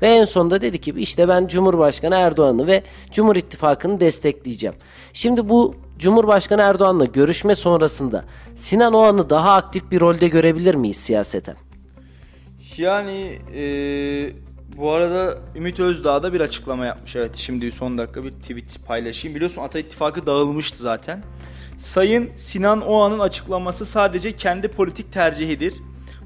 Ve 0.02 0.08
en 0.08 0.24
sonunda 0.24 0.60
dedi 0.60 0.80
ki 0.80 0.94
işte 0.96 1.28
ben 1.28 1.46
Cumhurbaşkanı 1.46 2.14
Erdoğan'ı 2.14 2.66
ve 2.66 2.82
Cumhur 3.12 3.36
İttifakı'nı 3.36 4.00
destekleyeceğim. 4.00 4.76
Şimdi 5.12 5.48
bu 5.48 5.74
Cumhurbaşkanı 5.98 6.62
Erdoğan'la 6.62 7.04
görüşme 7.04 7.54
sonrasında 7.54 8.24
Sinan 8.56 8.92
Oğan'ı 8.92 9.30
daha 9.30 9.54
aktif 9.54 9.90
bir 9.90 10.00
rolde 10.00 10.28
görebilir 10.28 10.74
miyiz 10.74 10.96
siyaseten? 10.96 11.56
Yani 12.76 13.38
eee, 13.54 14.32
bu 14.76 14.90
arada 14.90 15.38
Ümit 15.56 15.80
Özdağ 15.80 16.22
da 16.22 16.32
bir 16.32 16.40
açıklama 16.40 16.86
yapmış. 16.86 17.16
Evet 17.16 17.36
şimdi 17.36 17.72
son 17.72 17.98
dakika 17.98 18.24
bir 18.24 18.30
tweet 18.30 18.86
paylaşayım. 18.86 19.34
Biliyorsun 19.34 19.62
Ata 19.62 19.78
İttifakı 19.78 20.26
dağılmıştı 20.26 20.82
zaten. 20.82 21.22
Sayın 21.78 22.30
Sinan 22.36 22.80
Oğan'ın 22.80 23.18
açıklaması 23.18 23.86
sadece 23.86 24.32
kendi 24.36 24.68
politik 24.68 25.12
tercihidir. 25.12 25.74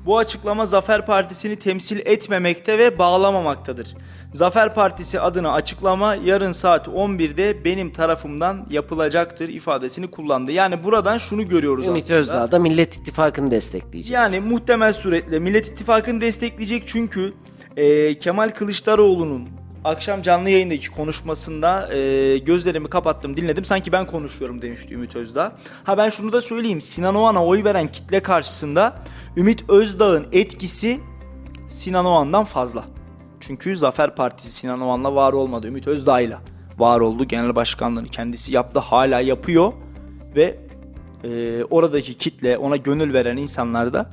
Bu 0.07 0.19
açıklama 0.19 0.67
Zafer 0.67 1.07
Partisi'ni 1.07 1.57
temsil 1.57 1.99
etmemekte 2.05 2.79
ve 2.79 2.99
bağlamamaktadır. 2.99 3.95
Zafer 4.33 4.75
Partisi 4.75 5.21
adına 5.21 5.53
açıklama 5.53 6.15
yarın 6.15 6.53
saat 6.53 6.89
11'de 6.89 7.65
benim 7.65 7.93
tarafımdan 7.93 8.67
yapılacaktır 8.71 9.49
ifadesini 9.49 10.11
kullandı. 10.11 10.53
Yani 10.53 10.85
buradan 10.85 11.19
şunu 11.19 11.49
görüyoruz 11.49 11.87
Ümit 11.87 12.05
aslında. 12.05 12.19
Özdağ 12.19 12.53
da 12.53 12.59
Millet 12.59 12.97
İttifakı'nı 12.97 13.51
destekleyecek. 13.51 14.13
Yani 14.13 14.41
muhtemel 14.41 14.93
suretle 14.93 15.39
Millet 15.39 15.67
İttifakı'nı 15.67 16.21
destekleyecek 16.21 16.83
çünkü 16.87 17.35
e, 17.77 18.19
Kemal 18.19 18.51
Kılıçdaroğlu'nun 18.51 19.49
akşam 19.85 20.23
canlı 20.23 20.51
yayındaki 20.51 20.91
konuşmasında 20.91 21.95
e, 21.95 22.39
gözlerimi 22.39 22.91
kapattım 22.91 23.37
dinledim 23.37 23.65
sanki 23.65 23.93
ben 23.93 24.07
konuşuyorum 24.07 24.63
demişti 24.63 24.95
Ümit 24.95 25.17
Özdağ. 25.17 25.57
Ha 25.85 25.99
ben 25.99 26.09
şunu 26.09 26.33
da 26.33 26.41
söyleyeyim 26.41 26.81
Sinan 26.81 27.15
Oğan'a 27.15 27.47
oy 27.47 27.65
veren 27.65 27.89
kitle 27.89 28.21
karşısında 28.23 28.97
Ümit 29.37 29.71
Özdağ'ın 29.71 30.27
etkisi 30.33 31.01
Sinan 31.69 32.05
Oğan'dan 32.05 32.45
fazla. 32.45 32.85
Çünkü 33.41 33.77
Zafer 33.77 34.15
Partisi 34.15 34.53
Sinan 34.53 34.81
Oğan'la 34.81 35.15
var 35.15 35.33
olmadı. 35.33 35.67
Ümit 35.67 35.87
Özdağ'yla 35.87 36.41
var 36.79 37.01
oldu. 37.01 37.25
Genel 37.25 37.57
başkanlığını 37.57 38.09
kendisi 38.09 38.55
yaptı 38.55 38.79
hala 38.79 39.21
yapıyor 39.21 39.73
ve 40.37 40.59
e, 41.25 41.65
oradaki 41.65 42.15
kitle 42.15 42.59
ona 42.59 42.77
gönül 42.77 43.15
veren 43.15 43.37
insanlar 43.37 43.93
da 43.93 44.11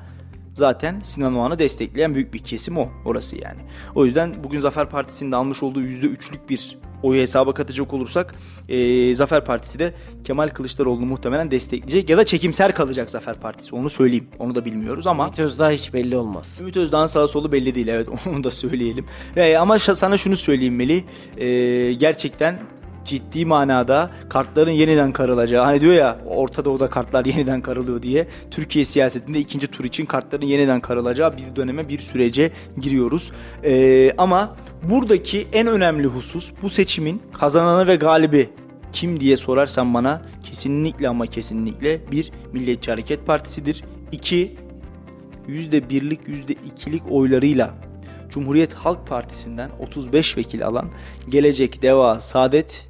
zaten 0.59 0.99
Sinan 1.03 1.35
Oğan'ı 1.35 1.59
destekleyen 1.59 2.15
büyük 2.15 2.33
bir 2.33 2.39
kesim 2.39 2.77
o 2.77 2.87
orası 3.05 3.35
yani. 3.41 3.59
O 3.95 4.05
yüzden 4.05 4.33
bugün 4.43 4.59
Zafer 4.59 4.89
Partisi'nin 4.89 5.31
de 5.31 5.35
almış 5.35 5.63
olduğu 5.63 5.81
%3'lük 5.81 6.49
bir 6.49 6.77
oyu 7.03 7.21
hesaba 7.21 7.53
katacak 7.53 7.93
olursak 7.93 8.35
e, 8.69 9.15
Zafer 9.15 9.45
Partisi 9.45 9.79
de 9.79 9.93
Kemal 10.23 10.47
Kılıçdaroğlu'nu 10.47 11.05
muhtemelen 11.05 11.51
destekleyecek 11.51 12.09
ya 12.09 12.17
da 12.17 12.25
çekimser 12.25 12.75
kalacak 12.75 13.09
Zafer 13.09 13.35
Partisi 13.35 13.75
onu 13.75 13.89
söyleyeyim 13.89 14.27
onu 14.39 14.55
da 14.55 14.65
bilmiyoruz 14.65 15.07
ama 15.07 15.25
Ümit 15.25 15.39
Özdağ 15.39 15.71
hiç 15.71 15.93
belli 15.93 16.17
olmaz. 16.17 16.57
Ümit 16.61 16.77
Özdağ'ın 16.77 17.05
sağı 17.05 17.27
solu 17.27 17.51
belli 17.51 17.75
değil 17.75 17.87
evet 17.87 18.09
onu 18.27 18.43
da 18.43 18.51
söyleyelim. 18.51 19.05
Ee, 19.35 19.57
ama 19.57 19.79
sana 19.79 20.17
şunu 20.17 20.37
söyleyeyim 20.37 20.75
Melih. 20.75 21.03
Ee, 21.37 21.93
gerçekten 21.93 22.59
ciddi 23.09 23.45
manada 23.45 24.11
kartların 24.29 24.71
yeniden 24.71 25.11
karılacağı. 25.11 25.65
Hani 25.65 25.81
diyor 25.81 25.93
ya 25.93 26.19
Orta 26.25 26.65
Doğu'da 26.65 26.89
kartlar 26.89 27.25
yeniden 27.35 27.61
karılıyor 27.61 28.01
diye. 28.01 28.27
Türkiye 28.51 28.85
siyasetinde 28.85 29.39
ikinci 29.39 29.67
tur 29.67 29.85
için 29.85 30.05
kartların 30.05 30.45
yeniden 30.45 30.79
karılacağı 30.81 31.37
bir 31.37 31.55
döneme 31.55 31.89
bir 31.89 31.99
sürece 31.99 32.51
giriyoruz. 32.79 33.31
Ee, 33.63 34.13
ama 34.17 34.55
buradaki 34.83 35.47
en 35.53 35.67
önemli 35.67 36.07
husus 36.07 36.51
bu 36.61 36.69
seçimin 36.69 37.21
kazananı 37.33 37.87
ve 37.87 37.95
galibi 37.95 38.49
kim 38.91 39.19
diye 39.19 39.37
sorarsan 39.37 39.93
bana 39.93 40.21
kesinlikle 40.43 41.09
ama 41.09 41.25
kesinlikle 41.25 42.11
bir 42.11 42.31
Milliyetçi 42.53 42.91
Hareket 42.91 43.25
Partisi'dir. 43.25 43.83
İki 44.11 44.55
%1'lik 45.47 46.21
%2'lik 46.27 47.11
oylarıyla 47.11 47.73
Cumhuriyet 48.29 48.73
Halk 48.73 49.07
Partisi'nden 49.07 49.69
35 49.79 50.37
vekil 50.37 50.67
alan 50.67 50.89
Gelecek, 51.29 51.81
Deva, 51.81 52.19
Saadet, 52.19 52.88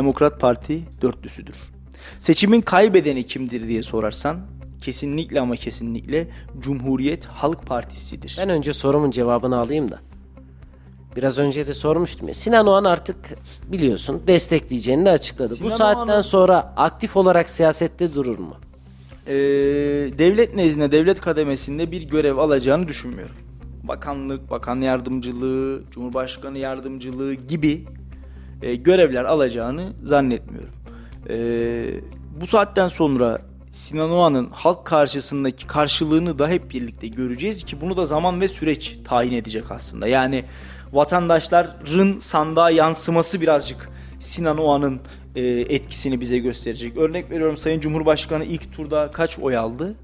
Demokrat 0.00 0.40
Parti 0.40 0.82
dörtlüsüdür. 1.02 1.56
Seçimin 2.20 2.60
kaybedeni 2.60 3.22
kimdir 3.26 3.68
diye 3.68 3.82
sorarsan 3.82 4.36
kesinlikle 4.82 5.40
ama 5.40 5.56
kesinlikle 5.56 6.28
Cumhuriyet 6.60 7.26
Halk 7.26 7.66
Partisi'dir. 7.66 8.36
Ben 8.40 8.48
önce 8.48 8.72
sorumun 8.72 9.10
cevabını 9.10 9.58
alayım 9.58 9.90
da. 9.90 9.98
Biraz 11.16 11.38
önce 11.38 11.66
de 11.66 11.72
sormuştum 11.72 12.28
ya. 12.28 12.34
Sinan 12.34 12.66
Oğan 12.66 12.84
artık 12.84 13.16
biliyorsun 13.72 14.22
destekleyeceğini 14.26 15.06
de 15.06 15.10
açıkladı. 15.10 15.54
Sinan 15.54 15.70
Bu 15.70 15.76
saatten 15.76 16.12
Oğan'ın- 16.12 16.20
sonra 16.22 16.72
aktif 16.76 17.16
olarak 17.16 17.50
siyasette 17.50 18.14
durur 18.14 18.38
mu? 18.38 18.54
Ee, 19.26 19.32
devlet 20.18 20.54
nezdinde, 20.54 20.92
devlet 20.92 21.20
kademesinde 21.20 21.90
bir 21.90 22.02
görev 22.08 22.36
alacağını 22.36 22.88
düşünmüyorum. 22.88 23.36
Bakanlık, 23.82 24.50
bakan 24.50 24.80
yardımcılığı, 24.80 25.82
cumhurbaşkanı 25.90 26.58
yardımcılığı 26.58 27.34
gibi 27.34 27.84
e, 28.62 28.74
görevler 28.74 29.24
alacağını 29.24 29.92
zannetmiyorum. 30.02 30.76
Ee, 31.28 32.00
bu 32.40 32.46
saatten 32.46 32.88
sonra 32.88 33.40
Sinan 33.72 34.10
Oğan'ın 34.10 34.50
halk 34.50 34.84
karşısındaki 34.84 35.66
karşılığını 35.66 36.38
da 36.38 36.48
hep 36.48 36.70
birlikte 36.70 37.08
göreceğiz 37.08 37.64
ki 37.64 37.80
bunu 37.80 37.96
da 37.96 38.06
zaman 38.06 38.40
ve 38.40 38.48
süreç 38.48 38.98
tayin 39.04 39.32
edecek 39.32 39.70
aslında. 39.70 40.08
Yani 40.08 40.44
vatandaşların 40.92 42.18
sandığa 42.20 42.70
yansıması 42.70 43.40
birazcık 43.40 43.90
Sinan 44.20 44.58
Oğan'ın 44.58 45.00
e, 45.34 45.42
etkisini 45.44 46.20
bize 46.20 46.38
gösterecek. 46.38 46.96
Örnek 46.96 47.30
veriyorum 47.30 47.56
Sayın 47.56 47.80
Cumhurbaşkanı 47.80 48.44
ilk 48.44 48.72
turda 48.72 49.10
kaç 49.10 49.38
oy 49.38 49.56
aldı? 49.56 49.94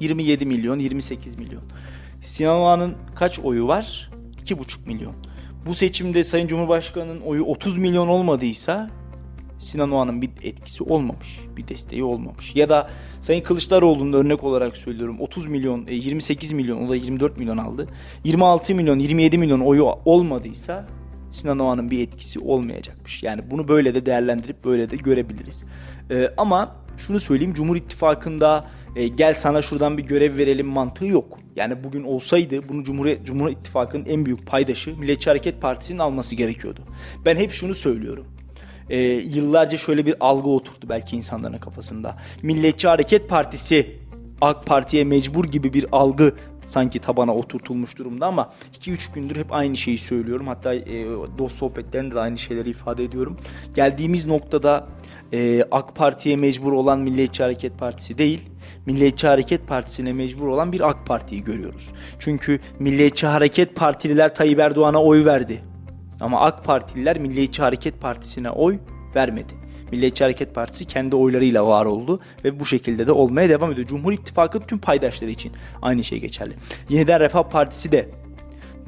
27 0.00 0.46
milyon, 0.46 0.78
28 0.78 1.38
milyon. 1.38 1.62
Sinan 2.22 2.56
Oğan'ın 2.56 2.94
kaç 3.14 3.40
oyu 3.40 3.68
var? 3.68 4.10
2,5 4.44 4.86
milyon. 4.86 5.14
Bu 5.66 5.74
seçimde 5.74 6.24
Sayın 6.24 6.46
Cumhurbaşkanı'nın 6.46 7.20
oyu 7.20 7.44
30 7.44 7.78
milyon 7.78 8.08
olmadıysa 8.08 8.90
Sinan 9.58 9.90
Oğan'ın 9.90 10.22
bir 10.22 10.30
etkisi 10.42 10.84
olmamış, 10.84 11.40
bir 11.56 11.68
desteği 11.68 12.04
olmamış. 12.04 12.56
Ya 12.56 12.68
da 12.68 12.90
Sayın 13.20 13.42
Kılıçdaroğlu'nun 13.42 14.12
örnek 14.12 14.44
olarak 14.44 14.76
söylüyorum 14.76 15.16
30 15.20 15.46
milyon, 15.46 15.86
e, 15.86 15.94
28 15.94 16.52
milyon, 16.52 16.86
o 16.86 16.88
da 16.88 16.96
24 16.96 17.38
milyon 17.38 17.58
aldı. 17.58 17.88
26 18.24 18.74
milyon, 18.74 18.98
27 18.98 19.38
milyon 19.38 19.60
oyu 19.60 19.84
olmadıysa 20.04 20.86
Sinan 21.30 21.58
Oğan'ın 21.58 21.90
bir 21.90 22.00
etkisi 22.00 22.40
olmayacakmış. 22.40 23.22
Yani 23.22 23.40
bunu 23.50 23.68
böyle 23.68 23.94
de 23.94 24.06
değerlendirip 24.06 24.64
böyle 24.64 24.90
de 24.90 24.96
görebiliriz. 24.96 25.64
Ee, 26.10 26.28
ama 26.36 26.76
şunu 26.96 27.20
söyleyeyim 27.20 27.54
Cumhur 27.54 27.76
İttifakı'nda 27.76 28.64
e, 28.96 29.08
gel 29.08 29.34
sana 29.34 29.62
şuradan 29.62 29.98
bir 29.98 30.02
görev 30.02 30.38
verelim 30.38 30.66
mantığı 30.66 31.06
yok. 31.06 31.38
Yani 31.56 31.84
bugün 31.84 32.04
olsaydı 32.04 32.68
bunu 32.68 32.84
Cumhuriyet 32.84 33.26
Cumhur 33.26 33.50
İttifakı'nın 33.50 34.04
en 34.04 34.26
büyük 34.26 34.46
paydaşı 34.46 34.98
Milliyetçi 34.98 35.30
Hareket 35.30 35.60
Partisi'nin 35.60 35.98
alması 35.98 36.36
gerekiyordu. 36.36 36.80
Ben 37.24 37.36
hep 37.36 37.52
şunu 37.52 37.74
söylüyorum. 37.74 38.26
Ee, 38.90 38.98
yıllarca 39.06 39.78
şöyle 39.78 40.06
bir 40.06 40.14
algı 40.20 40.50
oturdu 40.50 40.86
belki 40.88 41.16
insanların 41.16 41.58
kafasında. 41.58 42.16
Milliyetçi 42.42 42.88
Hareket 42.88 43.28
Partisi 43.28 43.96
AK 44.40 44.66
Parti'ye 44.66 45.04
mecbur 45.04 45.44
gibi 45.44 45.72
bir 45.74 45.86
algı 45.92 46.34
sanki 46.66 46.98
tabana 46.98 47.34
oturtulmuş 47.34 47.98
durumda 47.98 48.26
ama 48.26 48.52
2-3 48.80 49.14
gündür 49.14 49.36
hep 49.36 49.52
aynı 49.52 49.76
şeyi 49.76 49.98
söylüyorum. 49.98 50.46
Hatta 50.46 50.74
e, 50.74 51.06
dost 51.38 51.56
sohbetlerinde 51.56 52.14
de 52.14 52.20
aynı 52.20 52.38
şeyleri 52.38 52.70
ifade 52.70 53.04
ediyorum. 53.04 53.36
Geldiğimiz 53.74 54.26
noktada 54.26 54.88
e, 55.32 55.64
AK 55.70 55.96
Parti'ye 55.96 56.36
mecbur 56.36 56.72
olan 56.72 56.98
Milliyetçi 56.98 57.42
Hareket 57.42 57.78
Partisi 57.78 58.18
değil, 58.18 58.40
Milliyetçi 58.86 59.26
Hareket 59.26 59.66
Partisi'ne 59.66 60.12
mecbur 60.12 60.48
olan 60.48 60.72
bir 60.72 60.88
AK 60.88 61.06
Parti'yi 61.06 61.44
görüyoruz. 61.44 61.90
Çünkü 62.18 62.60
Milliyetçi 62.78 63.26
Hareket 63.26 63.76
Partililer 63.76 64.34
Tayyip 64.34 64.58
Erdoğan'a 64.58 65.02
oy 65.02 65.24
verdi. 65.24 65.60
Ama 66.20 66.40
AK 66.40 66.64
Partililer 66.64 67.18
Milliyetçi 67.18 67.62
Hareket 67.62 68.00
Partisi'ne 68.00 68.50
oy 68.50 68.78
vermedi. 69.14 69.52
Milliyetçi 69.92 70.24
Hareket 70.24 70.54
Partisi 70.54 70.84
kendi 70.84 71.16
oylarıyla 71.16 71.66
var 71.66 71.86
oldu 71.86 72.20
ve 72.44 72.60
bu 72.60 72.64
şekilde 72.64 73.06
de 73.06 73.12
olmaya 73.12 73.48
devam 73.48 73.72
ediyor. 73.72 73.88
Cumhur 73.88 74.12
İttifakı 74.12 74.60
tüm 74.60 74.78
paydaşları 74.78 75.30
için 75.30 75.52
aynı 75.82 76.04
şey 76.04 76.20
geçerli. 76.20 76.54
Yeniden 76.88 77.20
Refah 77.20 77.42
Partisi 77.42 77.92
de 77.92 78.08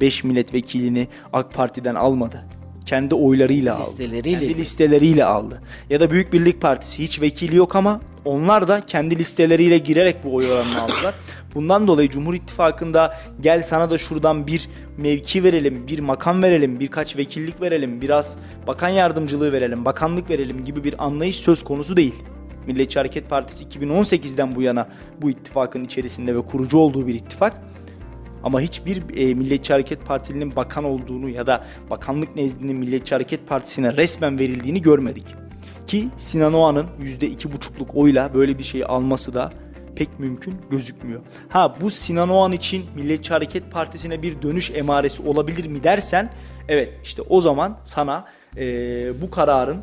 5 0.01 0.23
milletvekilini 0.23 1.07
AK 1.33 1.53
Parti'den 1.53 1.95
almadı. 1.95 2.45
Kendi 2.85 3.15
oylarıyla 3.15 3.75
aldı. 3.75 3.83
Listeleriyle. 3.83 4.39
Kendi 4.39 4.57
listeleriyle 4.57 5.25
aldı. 5.25 5.61
Ya 5.89 5.99
da 5.99 6.11
Büyük 6.11 6.33
Birlik 6.33 6.61
Partisi 6.61 7.03
hiç 7.03 7.21
vekili 7.21 7.55
yok 7.55 7.75
ama 7.75 8.01
onlar 8.25 8.67
da 8.67 8.81
kendi 8.87 9.17
listeleriyle 9.17 9.77
girerek 9.77 10.15
bu 10.23 10.35
oy 10.35 10.51
oranını 10.51 10.81
aldılar. 10.81 11.13
Bundan 11.55 11.87
dolayı 11.87 12.09
Cumhur 12.09 12.33
İttifakı'nda 12.33 13.17
gel 13.41 13.63
sana 13.63 13.89
da 13.89 13.97
şuradan 13.97 14.47
bir 14.47 14.69
mevki 14.97 15.43
verelim, 15.43 15.87
bir 15.87 15.99
makam 15.99 16.43
verelim, 16.43 16.79
birkaç 16.79 17.17
vekillik 17.17 17.61
verelim, 17.61 18.01
biraz 18.01 18.37
bakan 18.67 18.89
yardımcılığı 18.89 19.51
verelim, 19.51 19.85
bakanlık 19.85 20.29
verelim 20.29 20.63
gibi 20.63 20.83
bir 20.83 21.05
anlayış 21.05 21.35
söz 21.35 21.63
konusu 21.63 21.97
değil. 21.97 22.15
Milliyetçi 22.67 22.99
Hareket 22.99 23.29
Partisi 23.29 23.65
2018'den 23.65 24.55
bu 24.55 24.61
yana 24.61 24.87
bu 25.21 25.29
ittifakın 25.29 25.83
içerisinde 25.83 26.35
ve 26.35 26.41
kurucu 26.41 26.77
olduğu 26.77 27.07
bir 27.07 27.13
ittifak. 27.13 27.61
Ama 28.45 28.61
hiçbir 28.61 29.17
e, 29.17 29.33
Milliyetçi 29.33 29.73
Hareket 29.73 30.05
Partili'nin 30.05 30.55
bakan 30.55 30.83
olduğunu 30.83 31.29
ya 31.29 31.47
da 31.47 31.65
bakanlık 31.89 32.35
nezdinin 32.35 32.77
Milliyetçi 32.77 33.15
Hareket 33.15 33.47
Partisi'ne 33.47 33.97
resmen 33.97 34.39
verildiğini 34.39 34.81
görmedik. 34.81 35.25
Ki 35.87 36.07
Sinan 36.17 36.53
Oğan'ın 36.53 36.87
%2,5'luk 37.01 37.93
oyla 37.93 38.33
böyle 38.33 38.57
bir 38.57 38.63
şeyi 38.63 38.85
alması 38.85 39.33
da 39.33 39.53
pek 39.95 40.19
mümkün 40.19 40.53
gözükmüyor. 40.69 41.21
Ha 41.49 41.75
bu 41.81 41.89
Sinan 41.91 42.29
Oğan 42.29 42.51
için 42.51 42.85
Milliyetçi 42.95 43.33
Hareket 43.33 43.71
Partisi'ne 43.71 44.21
bir 44.21 44.41
dönüş 44.41 44.71
emaresi 44.71 45.23
olabilir 45.23 45.65
mi 45.65 45.83
dersen 45.83 46.31
evet 46.67 46.93
işte 47.03 47.21
o 47.21 47.41
zaman 47.41 47.77
sana 47.83 48.25
e, 48.57 48.63
bu 49.21 49.31
kararın 49.31 49.81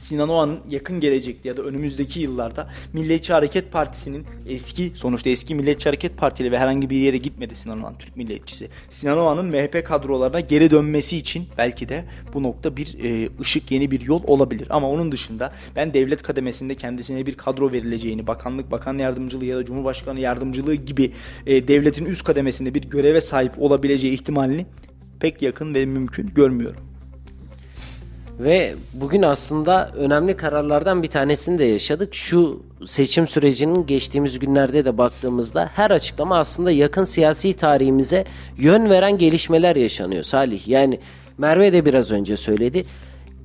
Sinan 0.00 0.28
Oğan'ın 0.28 0.60
yakın 0.70 1.00
gelecekte 1.00 1.48
ya 1.48 1.56
da 1.56 1.62
önümüzdeki 1.62 2.20
yıllarda 2.20 2.70
Milliyetçi 2.92 3.32
Hareket 3.32 3.72
Partisi'nin 3.72 4.26
eski 4.48 4.92
sonuçta 4.94 5.30
eski 5.30 5.54
Milliyetçi 5.54 5.84
Hareket 5.84 6.16
Partili 6.16 6.52
ve 6.52 6.58
herhangi 6.58 6.90
bir 6.90 6.96
yere 6.96 7.16
gitmedi 7.18 7.54
Sinan 7.54 7.82
Oğan 7.82 7.98
Türk 7.98 8.16
milliyetçisi. 8.16 8.68
Sinan 8.90 9.18
Oğan'ın 9.18 9.46
MHP 9.46 9.86
kadrolarına 9.86 10.40
geri 10.40 10.70
dönmesi 10.70 11.16
için 11.16 11.48
belki 11.58 11.88
de 11.88 12.04
bu 12.34 12.42
nokta 12.42 12.76
bir 12.76 13.04
e, 13.04 13.28
ışık 13.40 13.70
yeni 13.70 13.90
bir 13.90 14.00
yol 14.00 14.22
olabilir. 14.26 14.66
Ama 14.70 14.90
onun 14.90 15.12
dışında 15.12 15.52
ben 15.76 15.94
devlet 15.94 16.22
kademesinde 16.22 16.74
kendisine 16.74 17.26
bir 17.26 17.34
kadro 17.34 17.72
verileceğini, 17.72 18.26
bakanlık, 18.26 18.70
bakan 18.70 18.98
yardımcılığı 18.98 19.44
ya 19.44 19.56
da 19.56 19.64
cumhurbaşkanı 19.64 20.20
yardımcılığı 20.20 20.74
gibi 20.74 21.12
e, 21.46 21.68
devletin 21.68 22.04
üst 22.04 22.24
kademesinde 22.24 22.74
bir 22.74 22.82
göreve 22.82 23.20
sahip 23.20 23.52
olabileceği 23.62 24.14
ihtimalini 24.14 24.66
pek 25.20 25.42
yakın 25.42 25.74
ve 25.74 25.86
mümkün 25.86 26.26
görmüyorum. 26.34 26.89
Ve 28.40 28.74
bugün 28.94 29.22
aslında 29.22 29.90
önemli 29.96 30.36
kararlardan 30.36 31.02
bir 31.02 31.08
tanesini 31.08 31.58
de 31.58 31.64
yaşadık. 31.64 32.14
Şu 32.14 32.62
seçim 32.86 33.26
sürecinin 33.26 33.86
geçtiğimiz 33.86 34.38
günlerde 34.38 34.84
de 34.84 34.98
baktığımızda 34.98 35.70
her 35.74 35.90
açıklama 35.90 36.38
aslında 36.38 36.70
yakın 36.70 37.04
siyasi 37.04 37.52
tarihimize 37.52 38.24
yön 38.58 38.90
veren 38.90 39.18
gelişmeler 39.18 39.76
yaşanıyor 39.76 40.22
Salih. 40.22 40.68
Yani 40.68 41.00
Merve 41.38 41.72
de 41.72 41.84
biraz 41.84 42.12
önce 42.12 42.36
söyledi. 42.36 42.84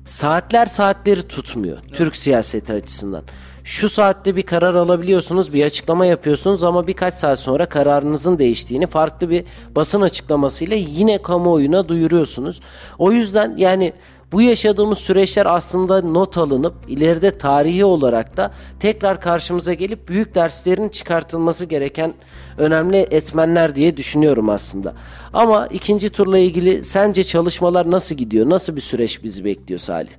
Saatler 0.06 0.66
saatleri 0.66 1.28
tutmuyor 1.28 1.78
Türk 1.92 2.16
siyaseti 2.16 2.72
açısından. 2.72 3.22
Şu 3.64 3.88
saatte 3.88 4.36
bir 4.36 4.42
karar 4.42 4.74
alabiliyorsunuz, 4.74 5.52
bir 5.52 5.64
açıklama 5.64 6.06
yapıyorsunuz 6.06 6.64
ama 6.64 6.86
birkaç 6.86 7.14
saat 7.14 7.38
sonra 7.38 7.66
kararınızın 7.66 8.38
değiştiğini 8.38 8.86
farklı 8.86 9.30
bir 9.30 9.44
basın 9.76 10.00
açıklamasıyla 10.00 10.76
yine 10.76 11.22
kamuoyuna 11.22 11.88
duyuruyorsunuz. 11.88 12.60
O 12.98 13.12
yüzden 13.12 13.56
yani 13.56 13.92
bu 14.32 14.42
yaşadığımız 14.42 14.98
süreçler 14.98 15.46
aslında 15.46 16.02
not 16.02 16.38
alınıp 16.38 16.74
ileride 16.88 17.38
tarihi 17.38 17.84
olarak 17.84 18.36
da 18.36 18.54
tekrar 18.80 19.20
karşımıza 19.20 19.74
gelip 19.74 20.08
büyük 20.08 20.34
derslerin 20.34 20.88
çıkartılması 20.88 21.64
gereken 21.64 22.14
önemli 22.58 22.96
etmenler 22.96 23.76
diye 23.76 23.96
düşünüyorum 23.96 24.48
aslında. 24.48 24.94
Ama 25.32 25.66
ikinci 25.66 26.10
turla 26.10 26.38
ilgili 26.38 26.84
sence 26.84 27.24
çalışmalar 27.24 27.90
nasıl 27.90 28.14
gidiyor? 28.14 28.50
Nasıl 28.50 28.76
bir 28.76 28.80
süreç 28.80 29.22
bizi 29.22 29.44
bekliyor 29.44 29.80
Salih? 29.80 30.10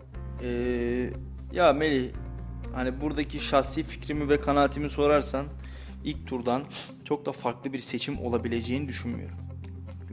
Ee, 0.44 1.10
ya 1.54 1.74
Melih 1.74 2.10
hani 2.74 3.02
buradaki 3.02 3.40
şahsi 3.40 3.84
fikrimi 3.84 4.30
ve 4.30 4.42
kanaatimi 4.42 4.90
sorarsan 4.90 5.46
ilk 6.04 6.28
turdan 6.28 6.64
çok 7.04 7.26
da 7.26 7.32
farklı 7.32 7.74
bir 7.74 7.80
seçim 7.80 8.20
olabileceğini 8.20 8.88
düşünmüyorum. 8.88 9.47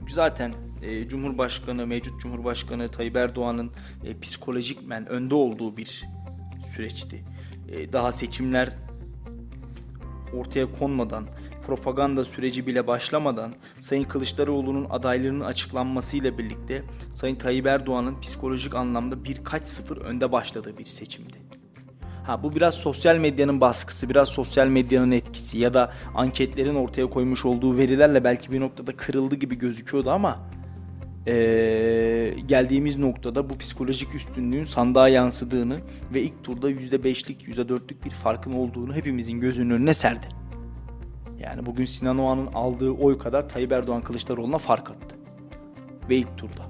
Zaten 0.09 0.53
e, 0.81 1.07
Cumhurbaşkanı, 1.07 1.87
mevcut 1.87 2.21
Cumhurbaşkanı 2.21 2.91
Tayyip 2.91 3.15
Erdoğan'ın 3.15 3.71
e, 4.03 4.19
psikolojikmen 4.19 5.05
önde 5.07 5.35
olduğu 5.35 5.77
bir 5.77 6.05
süreçti. 6.65 7.23
E, 7.69 7.93
daha 7.93 8.11
seçimler 8.11 8.69
ortaya 10.33 10.71
konmadan, 10.71 11.27
propaganda 11.67 12.25
süreci 12.25 12.67
bile 12.67 12.87
başlamadan 12.87 13.53
Sayın 13.79 14.03
Kılıçdaroğlu'nun 14.03 14.87
adaylarının 14.89 15.45
açıklanmasıyla 15.45 16.37
birlikte 16.37 16.83
Sayın 17.13 17.35
Tayyip 17.35 17.65
Erdoğan'ın 17.65 18.21
psikolojik 18.21 18.75
anlamda 18.75 19.23
birkaç 19.23 19.67
sıfır 19.67 19.97
önde 19.97 20.31
başladığı 20.31 20.77
bir 20.77 20.85
seçimdi. 20.85 21.44
Ha 22.25 22.43
bu 22.43 22.55
biraz 22.55 22.73
sosyal 22.73 23.17
medyanın 23.17 23.61
baskısı, 23.61 24.09
biraz 24.09 24.29
sosyal 24.29 24.67
medyanın 24.67 25.11
etkisi 25.11 25.57
ya 25.57 25.73
da 25.73 25.91
anketlerin 26.15 26.75
ortaya 26.75 27.09
koymuş 27.09 27.45
olduğu 27.45 27.77
verilerle 27.77 28.23
belki 28.23 28.51
bir 28.51 28.59
noktada 28.59 28.97
kırıldı 28.97 29.35
gibi 29.35 29.55
gözüküyordu 29.55 30.11
ama 30.11 30.39
ee, 31.27 32.33
geldiğimiz 32.45 32.97
noktada 32.97 33.49
bu 33.49 33.57
psikolojik 33.57 34.15
üstünlüğün 34.15 34.63
sandığa 34.63 35.09
yansıdığını 35.09 35.79
ve 36.13 36.21
ilk 36.21 36.43
turda 36.43 36.71
%5'lik, 36.71 37.47
%4'lük 37.47 38.05
bir 38.05 38.09
farkın 38.09 38.53
olduğunu 38.53 38.95
hepimizin 38.95 39.39
gözünün 39.39 39.69
önüne 39.69 39.93
serdi. 39.93 40.27
Yani 41.39 41.65
bugün 41.65 41.85
Sinan 41.85 42.19
Oğan'ın 42.19 42.47
aldığı 42.47 42.91
oy 42.91 43.17
kadar 43.17 43.49
Tayyip 43.49 43.71
Erdoğan 43.71 44.01
Kılıçdaroğlu'na 44.01 44.57
fark 44.57 44.91
attı. 44.91 45.15
Ve 46.09 46.15
ilk 46.15 46.37
turda. 46.37 46.65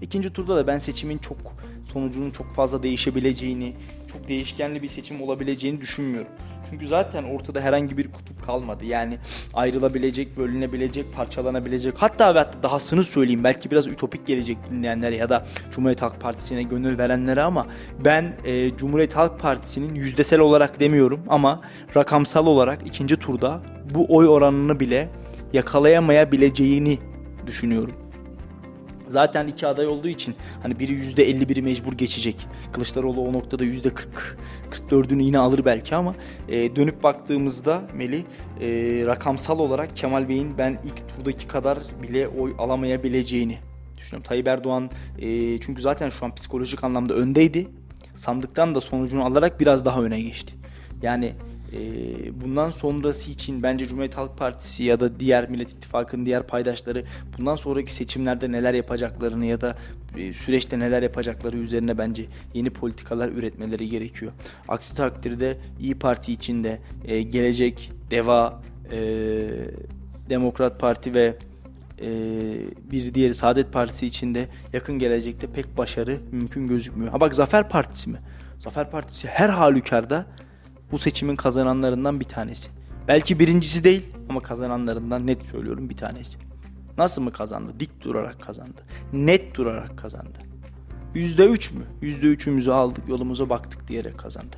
İkinci 0.00 0.32
turda 0.32 0.56
da 0.56 0.66
ben 0.66 0.78
seçimin 0.78 1.18
çok 1.18 1.38
sonucunun 1.84 2.30
çok 2.30 2.46
fazla 2.52 2.82
değişebileceğini, 2.82 3.76
çok 4.12 4.28
değişkenli 4.28 4.82
bir 4.82 4.88
seçim 4.88 5.22
olabileceğini 5.22 5.80
düşünmüyorum. 5.80 6.32
Çünkü 6.70 6.86
zaten 6.86 7.24
ortada 7.24 7.60
herhangi 7.60 7.98
bir 7.98 8.12
kutup 8.12 8.46
kalmadı. 8.46 8.84
Yani 8.84 9.18
ayrılabilecek, 9.54 10.36
bölünebilecek, 10.36 11.12
parçalanabilecek. 11.12 11.94
Hatta 11.96 12.34
ve 12.34 12.38
hatta 12.38 12.62
dahasını 12.62 13.04
söyleyeyim. 13.04 13.44
Belki 13.44 13.70
biraz 13.70 13.86
ütopik 13.86 14.26
gelecek 14.26 14.58
dinleyenlere 14.70 15.16
ya 15.16 15.28
da 15.28 15.46
Cumhuriyet 15.70 16.02
Halk 16.02 16.20
Partisi'ne 16.20 16.62
gönül 16.62 16.98
verenlere 16.98 17.42
ama 17.42 17.66
ben 18.04 18.36
e, 18.44 18.76
Cumhuriyet 18.76 19.16
Halk 19.16 19.40
Partisi'nin 19.40 19.94
yüzdesel 19.94 20.40
olarak 20.40 20.80
demiyorum 20.80 21.20
ama 21.28 21.60
rakamsal 21.96 22.46
olarak 22.46 22.86
ikinci 22.86 23.16
turda 23.16 23.62
bu 23.94 24.16
oy 24.16 24.28
oranını 24.28 24.80
bile 24.80 25.08
yakalayamayabileceğini 25.52 26.98
düşünüyorum. 27.46 28.01
Zaten 29.12 29.46
iki 29.46 29.66
aday 29.66 29.86
olduğu 29.86 30.08
için 30.08 30.34
hani 30.62 30.78
biri 30.78 30.92
yüzde 30.92 31.30
51'i 31.30 31.62
mecbur 31.62 31.92
geçecek. 31.92 32.46
Kılıçdaroğlu 32.72 33.20
o 33.20 33.32
noktada 33.32 33.64
yüzde 33.64 33.94
40, 33.94 34.38
44'ünü 34.70 35.22
yine 35.22 35.38
alır 35.38 35.64
belki 35.64 35.94
ama 35.94 36.14
e, 36.48 36.76
dönüp 36.76 37.02
baktığımızda 37.02 37.82
Meli 37.94 38.24
e, 38.60 38.66
rakamsal 39.06 39.58
olarak 39.58 39.96
Kemal 39.96 40.28
Bey'in 40.28 40.58
ben 40.58 40.78
ilk 40.84 41.08
turdaki 41.08 41.48
kadar 41.48 41.78
bile 42.02 42.28
oy 42.28 42.54
alamayabileceğini 42.58 43.58
düşünüyorum. 43.96 44.28
Tayyip 44.28 44.48
Erdoğan 44.48 44.90
e, 45.18 45.58
çünkü 45.58 45.82
zaten 45.82 46.08
şu 46.08 46.24
an 46.24 46.34
psikolojik 46.34 46.84
anlamda 46.84 47.14
öndeydi. 47.14 47.68
Sandıktan 48.16 48.74
da 48.74 48.80
sonucunu 48.80 49.24
alarak 49.24 49.60
biraz 49.60 49.84
daha 49.84 50.02
öne 50.02 50.20
geçti. 50.20 50.54
Yani 51.02 51.34
bundan 52.44 52.70
sonrası 52.70 53.30
için 53.30 53.62
bence 53.62 53.86
Cumhuriyet 53.86 54.16
Halk 54.16 54.38
Partisi 54.38 54.84
ya 54.84 55.00
da 55.00 55.20
diğer 55.20 55.50
Millet 55.50 55.70
İttifakı'nın 55.70 56.26
diğer 56.26 56.46
paydaşları 56.46 57.04
bundan 57.38 57.54
sonraki 57.54 57.92
seçimlerde 57.92 58.52
neler 58.52 58.74
yapacaklarını 58.74 59.46
ya 59.46 59.60
da 59.60 59.76
e, 60.16 60.32
süreçte 60.32 60.78
neler 60.78 61.02
yapacakları 61.02 61.56
üzerine 61.56 61.98
bence 61.98 62.26
yeni 62.54 62.70
politikalar 62.70 63.28
üretmeleri 63.28 63.88
gerekiyor. 63.88 64.32
Aksi 64.68 64.96
takdirde 64.96 65.58
İyi 65.80 65.94
Parti 65.94 66.32
içinde 66.32 66.78
e, 67.04 67.22
gelecek 67.22 67.92
Deva, 68.10 68.62
e, 68.92 68.98
Demokrat 70.28 70.80
Parti 70.80 71.14
ve 71.14 71.36
e, 72.00 72.08
bir 72.90 73.14
diğeri 73.14 73.34
Saadet 73.34 73.72
Partisi 73.72 74.06
içinde 74.06 74.48
yakın 74.72 74.98
gelecekte 74.98 75.46
pek 75.46 75.76
başarı 75.78 76.18
mümkün 76.32 76.68
gözükmüyor. 76.68 77.12
Ha 77.12 77.20
bak 77.20 77.34
Zafer 77.34 77.68
Partisi 77.68 78.10
mi? 78.10 78.18
Zafer 78.58 78.90
Partisi 78.90 79.28
her 79.28 79.48
halükarda 79.48 80.26
bu 80.92 80.98
seçimin 80.98 81.36
kazananlarından 81.36 82.20
bir 82.20 82.24
tanesi. 82.24 82.70
Belki 83.08 83.38
birincisi 83.38 83.84
değil 83.84 84.02
ama 84.28 84.40
kazananlarından 84.40 85.26
net 85.26 85.46
söylüyorum 85.46 85.88
bir 85.88 85.96
tanesi. 85.96 86.38
Nasıl 86.98 87.22
mı 87.22 87.32
kazandı? 87.32 87.72
Dik 87.80 88.00
durarak 88.00 88.40
kazandı. 88.40 88.82
Net 89.12 89.54
durarak 89.54 89.98
kazandı. 89.98 90.38
Yüzde 91.14 91.44
üç 91.44 91.72
mü? 91.72 91.84
Yüzde 92.00 92.26
üçümüzü 92.26 92.70
aldık 92.70 93.08
yolumuza 93.08 93.48
baktık 93.48 93.88
diyerek 93.88 94.18
kazandı. 94.18 94.56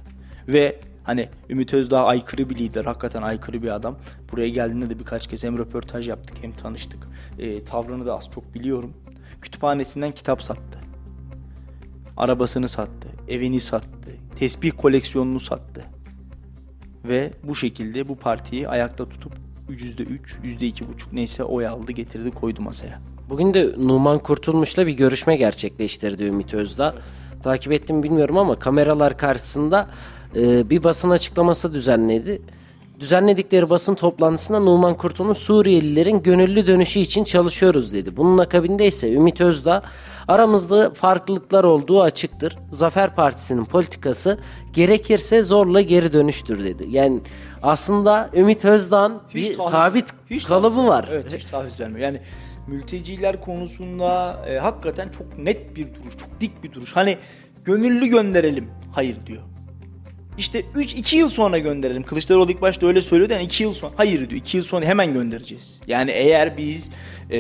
Ve 0.49 0.81
hani 1.05 1.29
Ümit 1.51 1.75
Özdağ 1.75 2.05
aykırı 2.05 2.51
bir 2.51 2.57
lider. 2.57 2.85
Hakikaten 2.85 3.23
aykırı 3.23 3.63
bir 3.63 3.69
adam. 3.69 3.97
Buraya 4.33 4.49
geldiğinde 4.49 4.91
de 4.91 4.99
birkaç 4.99 5.27
kez 5.27 5.45
hem 5.45 5.59
röportaj 5.59 6.09
yaptık 6.09 6.37
hem 6.41 6.53
tanıştık. 6.53 7.07
E, 7.39 7.65
tavrını 7.65 8.07
da 8.07 8.17
az 8.17 8.31
çok 8.35 8.55
biliyorum. 8.55 8.95
Kütüphanesinden 9.41 10.13
kitap 10.13 10.43
sattı. 10.43 10.79
Arabasını 12.17 12.69
sattı. 12.69 13.09
Evini 13.29 13.61
sattı. 13.61 14.11
Tesbih 14.37 14.73
koleksiyonunu 14.77 15.41
sattı 15.41 15.94
ve 17.05 17.31
bu 17.43 17.55
şekilde 17.55 18.09
bu 18.09 18.17
partiyi 18.17 18.69
ayakta 18.69 19.05
tutup 19.05 19.33
%3, 19.69 20.07
%2,5 20.45 20.83
neyse 21.13 21.45
oy 21.45 21.67
aldı 21.67 21.93
getirdi 21.93 22.31
koydu 22.31 22.63
masaya. 22.63 23.01
Bugün 23.31 23.55
de 23.55 23.75
Numan 23.79 24.19
Kurtulmuş'la 24.19 24.87
bir 24.87 24.93
görüşme 24.93 25.37
gerçekleştirdi 25.37 26.25
Ümit 26.25 26.55
Özdağ. 26.55 26.95
Evet. 26.95 27.43
Takip 27.43 27.73
ettim 27.73 28.03
bilmiyorum 28.03 28.39
ama 28.39 28.57
kameralar 28.57 29.19
karşısında 29.19 29.89
e, 30.37 30.71
bir 30.71 30.85
basın 30.85 31.11
açıklaması 31.11 31.75
düzenledi. 31.75 32.43
Düzenledikleri 33.01 33.71
basın 33.71 33.95
toplantısında 33.95 34.59
Numan 34.61 34.97
Kurtulmuş 34.97 35.39
Suriyelilerin 35.39 36.23
gönüllü 36.23 36.67
dönüşü 36.67 37.01
için 37.01 37.25
çalışıyoruz 37.25 37.93
dedi. 37.93 38.17
Bunun 38.17 38.39
akabinde 38.39 38.87
ise 38.87 39.13
Ümit 39.13 39.41
Özdağ 39.41 39.83
aramızda 40.29 40.91
farklılıklar 40.91 41.65
olduğu 41.65 42.03
açıktır. 42.03 42.59
Zafer 42.71 43.15
Partisi'nin 43.15 43.65
politikası 43.65 44.39
gerekirse 44.73 45.43
zorla 45.43 45.81
geri 45.81 46.13
dönüştür 46.13 46.65
dedi. 46.65 46.87
Yani 46.89 47.21
aslında 47.63 48.31
Ümit 48.35 48.65
Özdağ'ın 48.65 49.23
bir 49.35 49.59
taviz, 49.59 49.71
sabit 49.71 50.11
hiç 50.31 50.47
kalıbı 50.47 50.77
taviz, 50.77 50.89
var. 50.89 51.09
Evet 51.11 51.35
hiç 51.35 51.45
taviz 51.45 51.81
vermiyor. 51.81 52.01
Yani 52.01 52.21
mülteciler 52.67 53.41
konusunda 53.41 54.41
e, 54.49 54.59
hakikaten 54.59 55.09
çok 55.09 55.39
net 55.39 55.77
bir 55.77 55.95
duruş, 55.95 56.17
çok 56.19 56.41
dik 56.41 56.63
bir 56.63 56.73
duruş. 56.73 56.97
Hani 56.97 57.19
gönüllü 57.65 58.07
gönderelim. 58.07 58.71
Hayır 58.93 59.17
diyor. 59.27 59.43
İşte 60.39 60.65
3 60.75 60.95
2 60.95 61.17
yıl 61.17 61.29
sonra 61.29 61.59
gönderelim. 61.59 62.03
Kılıçdaroğlu 62.03 62.51
ilk 62.51 62.63
başta 62.63 62.87
öyle 62.87 63.01
söylüyordu 63.01 63.33
yani 63.33 63.45
2 63.45 63.63
yıl 63.63 63.73
sonra. 63.73 63.93
Hayır 63.97 64.19
diyor 64.19 64.41
2 64.41 64.57
yıl 64.57 64.65
sonra 64.65 64.87
hemen 64.87 65.13
göndereceğiz. 65.13 65.81
Yani 65.87 66.11
eğer 66.11 66.57
biz 66.57 66.91
e, 67.31 67.39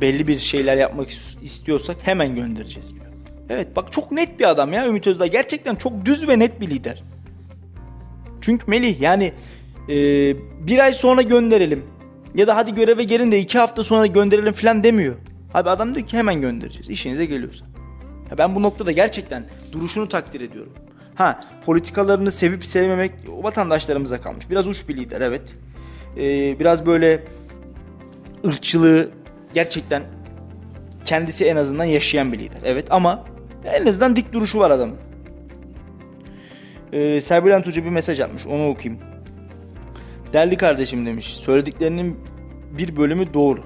belli 0.00 0.28
bir 0.28 0.38
şeyler 0.38 0.76
yapmak 0.76 1.08
istiyorsak 1.42 1.96
hemen 2.02 2.34
göndereceğiz 2.34 2.94
diyor. 2.94 3.06
Evet 3.48 3.76
bak 3.76 3.92
çok 3.92 4.12
net 4.12 4.40
bir 4.40 4.50
adam 4.50 4.72
ya 4.72 4.86
Ümit 4.86 5.06
Özdağ. 5.06 5.26
Gerçekten 5.26 5.74
çok 5.74 6.04
düz 6.04 6.28
ve 6.28 6.38
net 6.38 6.60
bir 6.60 6.70
lider. 6.70 7.02
Çünkü 8.40 8.70
Melih 8.70 9.00
yani 9.00 9.32
e, 9.88 9.94
bir 10.66 10.78
ay 10.78 10.92
sonra 10.92 11.22
gönderelim. 11.22 11.84
Ya 12.34 12.46
da 12.46 12.56
hadi 12.56 12.74
göreve 12.74 13.04
gelin 13.04 13.32
de 13.32 13.40
iki 13.40 13.58
hafta 13.58 13.82
sonra 13.82 14.06
gönderelim 14.06 14.52
falan 14.52 14.84
demiyor. 14.84 15.16
Abi 15.54 15.70
adam 15.70 15.94
diyor 15.94 16.06
ki 16.06 16.16
hemen 16.16 16.40
göndereceğiz. 16.40 16.90
İşinize 16.90 17.26
geliyorsa. 17.26 17.64
Ya 18.30 18.38
ben 18.38 18.54
bu 18.54 18.62
noktada 18.62 18.92
gerçekten 18.92 19.44
duruşunu 19.72 20.08
takdir 20.08 20.40
ediyorum. 20.40 20.72
Ha 21.18 21.40
politikalarını 21.66 22.30
sevip 22.30 22.64
sevmemek 22.64 23.12
vatandaşlarımıza 23.26 24.20
kalmış. 24.20 24.50
Biraz 24.50 24.68
uç 24.68 24.88
bir 24.88 24.96
lider 24.96 25.20
evet. 25.20 25.54
Ee, 26.16 26.58
biraz 26.60 26.86
böyle 26.86 27.24
ırkçılığı 28.46 29.10
gerçekten 29.54 30.02
kendisi 31.04 31.44
en 31.44 31.56
azından 31.56 31.84
yaşayan 31.84 32.32
bir 32.32 32.38
lider. 32.38 32.60
Evet 32.64 32.86
ama 32.90 33.24
en 33.64 33.86
azından 33.86 34.16
dik 34.16 34.32
duruşu 34.32 34.58
var 34.58 34.70
adamın. 34.70 34.96
Ee, 36.92 37.20
Serbülent 37.20 37.66
Hoca 37.66 37.84
bir 37.84 37.90
mesaj 37.90 38.20
atmış 38.20 38.46
onu 38.46 38.68
okuyayım. 38.68 39.02
Değerli 40.32 40.56
kardeşim 40.56 41.06
demiş 41.06 41.26
söylediklerinin 41.26 42.20
bir 42.78 42.96
bölümü 42.96 43.34
doğru. 43.34 43.60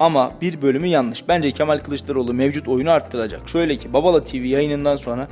Ama 0.00 0.32
bir 0.40 0.62
bölümü 0.62 0.86
yanlış. 0.86 1.28
Bence 1.28 1.52
Kemal 1.52 1.78
Kılıçdaroğlu 1.78 2.34
mevcut 2.34 2.68
oyunu 2.68 2.90
arttıracak. 2.90 3.48
Şöyle 3.48 3.76
ki 3.76 3.92
Babala 3.92 4.24
TV 4.24 4.36
yayınından 4.36 4.96
sonra 4.96 5.28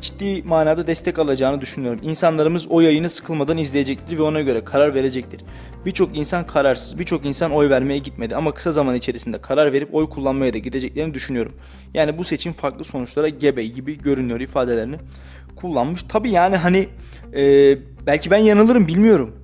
ciddi 0.00 0.42
manada 0.42 0.86
destek 0.86 1.18
alacağını 1.18 1.60
düşünüyorum. 1.60 2.00
İnsanlarımız 2.02 2.66
o 2.70 2.80
yayını 2.80 3.08
sıkılmadan 3.08 3.58
izleyecektir 3.58 4.18
ve 4.18 4.22
ona 4.22 4.40
göre 4.40 4.64
karar 4.64 4.94
verecektir. 4.94 5.40
Birçok 5.86 6.16
insan 6.16 6.46
kararsız, 6.46 6.98
birçok 6.98 7.24
insan 7.24 7.50
oy 7.50 7.70
vermeye 7.70 7.98
gitmedi 7.98 8.36
ama 8.36 8.54
kısa 8.54 8.72
zaman 8.72 8.94
içerisinde 8.94 9.40
karar 9.40 9.72
verip 9.72 9.94
oy 9.94 10.08
kullanmaya 10.08 10.52
da 10.52 10.58
gideceklerini 10.58 11.14
düşünüyorum. 11.14 11.52
Yani 11.94 12.18
bu 12.18 12.24
seçim 12.24 12.52
farklı 12.52 12.84
sonuçlara 12.84 13.28
gebe 13.28 13.66
gibi 13.66 13.98
görünüyor 13.98 14.40
ifadelerini 14.40 14.96
kullanmış. 15.56 16.02
Tabi 16.02 16.30
yani 16.30 16.56
hani 16.56 16.88
e, 17.34 17.78
belki 18.06 18.30
ben 18.30 18.38
yanılırım 18.38 18.88
bilmiyorum. 18.88 19.36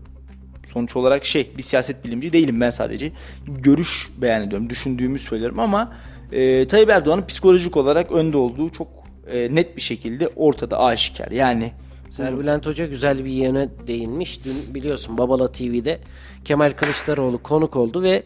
Sonuç 0.66 0.96
olarak 0.96 1.24
şey 1.24 1.50
bir 1.56 1.62
siyaset 1.62 2.04
bilimci 2.04 2.32
değilim 2.32 2.60
ben 2.60 2.70
sadece 2.70 3.12
görüş 3.46 4.10
beyan 4.22 4.42
ediyorum 4.42 4.70
düşündüğümü 4.70 5.18
söylerim 5.18 5.58
ama 5.58 5.92
e, 6.32 6.66
Tayyip 6.66 6.90
Erdoğan'ın 6.90 7.26
psikolojik 7.26 7.76
olarak 7.76 8.12
önde 8.12 8.36
olduğu 8.36 8.70
çok 8.70 8.95
e, 9.32 9.54
net 9.54 9.76
bir 9.76 9.82
şekilde 9.82 10.28
ortada 10.36 10.80
aşikar. 10.80 11.30
Yani 11.30 11.72
Serbülent 12.10 12.66
Hoca 12.66 12.86
güzel 12.86 13.24
bir 13.24 13.30
yöne 13.30 13.68
değinmiş. 13.86 14.44
Dün 14.44 14.74
biliyorsun 14.74 15.18
Babala 15.18 15.52
TV'de 15.52 15.98
Kemal 16.44 16.70
Kılıçdaroğlu 16.70 17.42
konuk 17.42 17.76
oldu 17.76 18.02
ve 18.02 18.22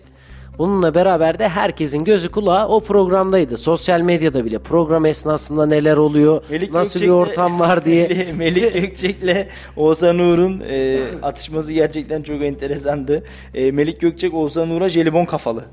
Bununla 0.58 0.94
beraber 0.94 1.38
de 1.38 1.48
herkesin 1.48 2.04
gözü 2.04 2.30
kulağı 2.30 2.68
o 2.68 2.80
programdaydı. 2.80 3.56
Sosyal 3.56 4.00
medyada 4.00 4.44
bile 4.44 4.58
program 4.58 5.06
esnasında 5.06 5.66
neler 5.66 5.96
oluyor, 5.96 6.42
Melik 6.50 6.72
nasıl 6.72 7.00
bir 7.00 7.06
Gökçek'le- 7.06 7.10
ortam 7.12 7.60
var 7.60 7.84
diye. 7.84 8.32
Melik 8.36 8.72
Gökçek'le 8.74 9.46
Oğuzhan 9.76 10.18
Uğur'un 10.18 10.60
e, 10.68 11.00
atışması 11.22 11.72
gerçekten 11.72 12.22
çok 12.22 12.42
enteresandı. 12.42 13.24
E, 13.54 13.70
Melik 13.72 14.00
Gökçek 14.00 14.34
Oğuzhan 14.34 14.70
Uğur'a 14.70 14.88
jelibon 14.88 15.24
kafalı 15.24 15.64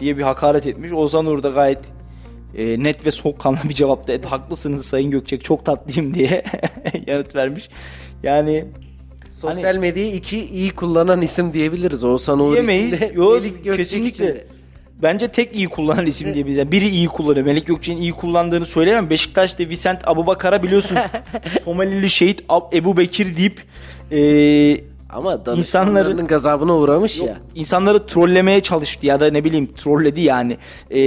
diye 0.00 0.18
bir 0.18 0.22
hakaret 0.22 0.66
etmiş. 0.66 0.92
Oğuzhan 0.92 1.26
Uğur 1.26 1.42
da 1.42 1.48
gayet 1.48 1.92
e, 2.56 2.82
net 2.82 3.06
ve 3.06 3.10
soğukkanlı 3.10 3.58
bir 3.68 3.74
cevapta 3.74 4.12
"Evet, 4.12 4.26
haklısınız 4.26 4.86
Sayın 4.86 5.10
Gökçek 5.10 5.44
çok 5.44 5.64
tatlıyım 5.64 6.14
diye 6.14 6.42
yanıt 7.06 7.34
vermiş. 7.34 7.68
Yani 8.22 8.64
Sosyal 9.30 9.76
medyayı 9.76 10.14
iki 10.14 10.44
iyi 10.46 10.70
kullanan 10.70 11.22
isim 11.22 11.52
diyebiliriz. 11.52 12.04
Oğuzhan 12.04 12.40
Uğur 12.40 12.52
Diyemeyiz. 12.52 12.92
için 12.92 13.08
de, 13.08 13.12
Yok 13.14 13.42
kesinlikle. 13.76 14.44
Bence 15.02 15.28
tek 15.28 15.56
iyi 15.56 15.66
kullanan 15.68 16.06
isim 16.06 16.34
diyebiliriz. 16.34 16.58
Yani 16.58 16.72
biri 16.72 16.88
iyi 16.88 17.06
kullanıyor. 17.08 17.46
Melik 17.46 17.66
Gökçek'in 17.66 17.98
iyi 18.00 18.12
kullandığını 18.12 18.66
söyleyemem. 18.66 19.10
Beşiktaş'ta 19.10 19.64
Vicent 19.64 20.08
Abubakar'a 20.08 20.62
biliyorsun. 20.62 20.98
Somalili 21.64 22.08
şehit 22.10 22.40
Ab- 22.48 22.76
Ebu 22.76 22.96
Bekir 22.96 23.36
deyip 23.36 23.62
e, 24.12 24.18
Ama 25.16 25.34
İnsanların- 25.56 26.26
gazabına 26.26 26.74
uğramış 26.76 27.20
ya. 27.20 27.38
insanları 27.54 28.06
trollemeye 28.06 28.60
çalıştı 28.60 29.06
ya 29.06 29.20
da 29.20 29.30
ne 29.30 29.44
bileyim 29.44 29.72
trolledi 29.74 30.20
yani. 30.20 30.58
E, 30.90 31.00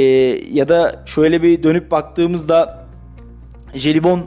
ya 0.53 0.69
da 0.69 1.03
şöyle 1.05 1.43
bir 1.43 1.63
dönüp 1.63 1.91
baktığımızda 1.91 2.87
jelibon 3.73 4.25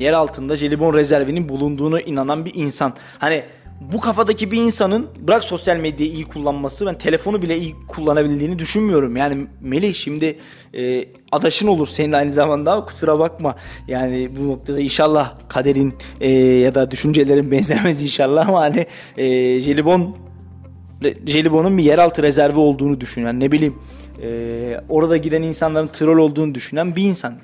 yer 0.00 0.12
altında 0.12 0.56
jelibon 0.56 0.94
rezervinin 0.94 1.48
bulunduğunu 1.48 2.00
inanan 2.00 2.44
bir 2.44 2.54
insan. 2.54 2.94
Hani 3.18 3.44
bu 3.80 4.00
kafadaki 4.00 4.50
bir 4.50 4.56
insanın 4.56 5.08
bırak 5.20 5.44
sosyal 5.44 5.76
medyayı 5.76 6.12
iyi 6.12 6.24
kullanması 6.24 6.86
ben 6.86 6.98
telefonu 6.98 7.42
bile 7.42 7.58
iyi 7.58 7.74
kullanabildiğini 7.88 8.58
düşünmüyorum. 8.58 9.16
Yani 9.16 9.46
Melih 9.60 9.94
şimdi 9.94 10.38
e, 10.74 11.04
adaşın 11.32 11.66
olur 11.66 11.86
senin 11.86 12.12
aynı 12.12 12.32
zamanda 12.32 12.72
ama 12.72 12.86
kusura 12.86 13.18
bakma. 13.18 13.56
Yani 13.88 14.30
bu 14.36 14.48
noktada 14.48 14.80
inşallah 14.80 15.34
kaderin 15.48 15.94
e, 16.20 16.30
ya 16.40 16.74
da 16.74 16.90
düşüncelerin 16.90 17.50
benzemez 17.50 18.02
inşallah 18.02 18.48
ama 18.48 18.60
hani 18.60 18.86
e, 19.16 19.60
jelibon 19.60 20.16
Jelibon'un 21.26 21.78
bir 21.78 21.82
yeraltı 21.82 22.22
rezervi 22.22 22.58
olduğunu 22.58 23.00
düşünen 23.00 23.40
ne 23.40 23.52
bileyim 23.52 23.74
e, 24.22 24.80
orada 24.88 25.16
giden 25.16 25.42
insanların 25.42 25.88
troll 25.88 26.18
olduğunu 26.18 26.54
düşünen 26.54 26.96
bir 26.96 27.02
insan. 27.02 27.34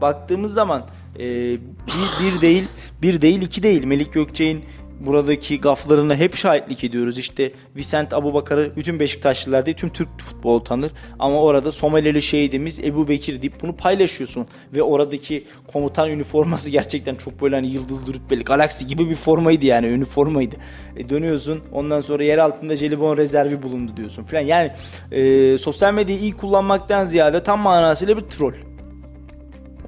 Baktığımız 0.00 0.52
zaman 0.52 0.86
e, 1.18 1.20
bir, 1.20 2.24
bir 2.24 2.40
değil 2.40 2.64
bir 3.02 3.20
değil 3.20 3.42
iki 3.42 3.62
değil 3.62 3.84
Melik 3.84 4.12
Gökçek'in 4.12 4.64
buradaki 5.00 5.60
gaflarına 5.60 6.16
hep 6.16 6.36
şahitlik 6.36 6.84
ediyoruz. 6.84 7.18
İşte 7.18 7.52
Vicent 7.76 8.14
Abubakar'ı 8.14 8.72
bütün 8.76 9.00
Beşiktaşlılar 9.00 9.66
değil 9.66 9.76
tüm 9.76 9.88
Türk 9.88 10.08
futbolu 10.20 10.64
tanır. 10.64 10.90
Ama 11.18 11.42
orada 11.42 11.72
Somalili 11.72 12.22
şehidimiz 12.22 12.78
Ebu 12.78 13.08
Bekir 13.08 13.42
deyip 13.42 13.62
bunu 13.62 13.76
paylaşıyorsun. 13.76 14.46
Ve 14.74 14.82
oradaki 14.82 15.46
komutan 15.72 16.10
üniforması 16.10 16.70
gerçekten 16.80 17.14
çok 17.14 17.42
böyle 17.42 17.54
hani 17.54 17.66
yıldızlı 17.66 18.14
rütbeli 18.14 18.44
galaksi 18.44 18.86
gibi 18.86 19.10
bir 19.10 19.16
formaydı 19.16 19.66
yani 19.66 19.86
üniformaydı. 19.86 20.56
E, 20.96 21.10
dönüyorsun 21.10 21.60
ondan 21.72 22.00
sonra 22.00 22.24
yer 22.24 22.38
altında 22.38 22.76
jelibon 22.76 23.16
rezervi 23.16 23.62
bulundu 23.62 23.96
diyorsun 23.96 24.24
falan. 24.24 24.42
Yani 24.42 24.72
e, 25.12 25.58
sosyal 25.58 25.94
medyayı 25.94 26.20
iyi 26.20 26.36
kullanmaktan 26.36 27.04
ziyade 27.04 27.42
tam 27.42 27.60
manasıyla 27.60 28.16
bir 28.16 28.22
troll. 28.22 28.54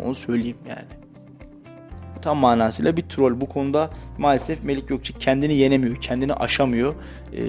Onu 0.05 0.14
söyleyeyim 0.14 0.57
yani 0.68 1.02
tam 2.23 2.39
manasıyla 2.39 2.97
bir 2.97 3.03
troll. 3.03 3.41
Bu 3.41 3.49
konuda 3.49 3.91
maalesef 4.19 4.65
Melik 4.65 4.89
Gökçek 4.89 5.21
kendini 5.21 5.55
yenemiyor, 5.55 5.97
kendini 5.97 6.35
aşamıyor. 6.35 6.95
Ee, 7.33 7.43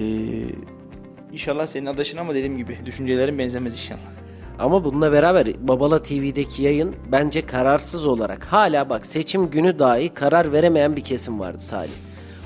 inşallah 1.32 1.66
senin 1.66 1.86
adaşın 1.86 2.18
ama 2.18 2.34
dediğim 2.34 2.56
gibi 2.56 2.78
düşüncelerin 2.86 3.38
benzemez 3.38 3.72
inşallah. 3.72 4.24
Ama 4.58 4.84
bununla 4.84 5.12
beraber 5.12 5.68
Babala 5.68 6.02
TV'deki 6.02 6.62
yayın 6.62 6.94
bence 7.12 7.46
kararsız 7.46 8.06
olarak 8.06 8.44
hala 8.44 8.90
bak 8.90 9.06
seçim 9.06 9.50
günü 9.50 9.78
dahi 9.78 10.08
karar 10.08 10.52
veremeyen 10.52 10.96
bir 10.96 11.04
kesim 11.04 11.40
vardı 11.40 11.58
Salih. 11.58 11.92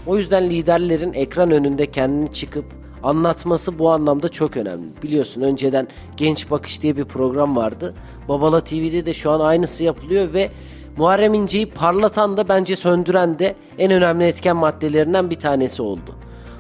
O 0.07 0.17
yüzden 0.17 0.51
liderlerin 0.51 1.13
ekran 1.13 1.51
önünde 1.51 1.87
kendini 1.87 2.33
çıkıp 2.33 2.65
anlatması 3.03 3.79
bu 3.79 3.91
anlamda 3.91 4.29
çok 4.29 4.57
önemli. 4.57 4.89
Biliyorsun 5.03 5.43
önceden 5.43 5.89
Genç 6.17 6.51
Bakış 6.51 6.83
diye 6.83 6.97
bir 6.97 7.05
program 7.05 7.57
vardı. 7.57 7.95
Babala 8.29 8.61
TV'de 8.61 9.07
de 9.07 9.15
şu 9.15 9.31
an 9.31 9.41
aynısı 9.41 9.85
yapılıyor 9.85 10.33
ve 10.35 10.51
Muharrem 10.99 11.35
İnce'yi 11.35 11.67
parlatan 11.67 12.37
da 12.37 12.49
bence 12.49 12.77
söndüren 12.77 13.39
de 13.39 13.55
en 13.79 13.91
önemli 13.91 14.25
etken 14.25 14.57
maddelerinden 14.57 15.31
bir 15.31 15.35
tanesi 15.39 15.83
oldu. 15.83 16.15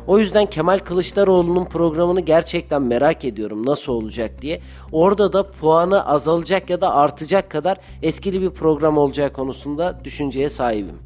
O 0.07 0.18
yüzden 0.18 0.46
Kemal 0.46 0.79
Kılıçdaroğlu'nun 0.79 1.64
programını 1.64 2.20
gerçekten 2.20 2.83
merak 2.83 3.24
ediyorum 3.24 3.66
nasıl 3.66 3.92
olacak 3.92 4.42
diye. 4.42 4.61
Orada 4.92 5.33
da 5.33 5.51
puanı 5.51 6.07
azalacak 6.07 6.70
ya 6.70 6.81
da 6.81 6.94
artacak 6.94 7.51
kadar 7.51 7.79
etkili 8.03 8.42
bir 8.42 8.51
program 8.51 8.98
olacağı 8.98 9.33
konusunda 9.33 10.01
düşünceye 10.05 10.48
sahibim. 10.48 10.98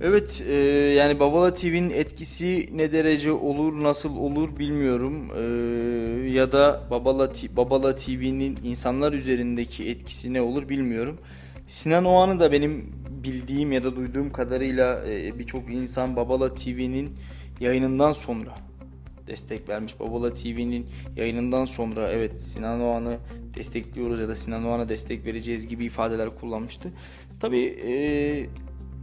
Evet 0.00 0.44
e, 0.48 0.54
yani 0.96 1.20
Babala 1.20 1.54
TV'nin 1.54 1.90
etkisi 1.90 2.68
ne 2.74 2.92
derece 2.92 3.32
olur 3.32 3.82
nasıl 3.82 4.16
olur 4.16 4.58
bilmiyorum 4.58 5.30
E, 5.36 5.42
ya 6.30 6.52
da 6.52 6.80
Babala, 6.90 7.30
Babala 7.56 7.94
TV'nin 7.94 8.58
insanlar 8.64 9.12
üzerindeki 9.12 9.88
etkisi 9.88 10.32
ne 10.32 10.40
olur 10.40 10.68
bilmiyorum. 10.68 11.18
Sinan 11.66 12.04
Oğan'ı 12.04 12.40
da 12.40 12.52
benim 12.52 12.92
bildiğim 13.24 13.72
ya 13.72 13.84
da 13.84 13.96
duyduğum 13.96 14.32
kadarıyla 14.32 15.04
e, 15.08 15.38
birçok 15.38 15.72
insan 15.72 16.16
Babala 16.16 16.54
TV'nin 16.54 17.16
yayınından 17.60 18.12
sonra 18.12 18.54
destek 19.26 19.68
vermiş. 19.68 20.00
Babala 20.00 20.34
TV'nin 20.34 20.86
yayınından 21.16 21.64
sonra 21.64 22.10
evet 22.10 22.42
Sinan 22.42 22.80
Oğan'ı 22.80 23.18
destekliyoruz 23.54 24.20
ya 24.20 24.28
da 24.28 24.34
Sinan 24.34 24.64
Oğan'a 24.64 24.88
destek 24.88 25.24
vereceğiz 25.24 25.66
gibi 25.66 25.84
ifadeler 25.84 26.30
kullanmıştı. 26.40 26.92
Tabii 27.40 27.64
e, 27.64 27.92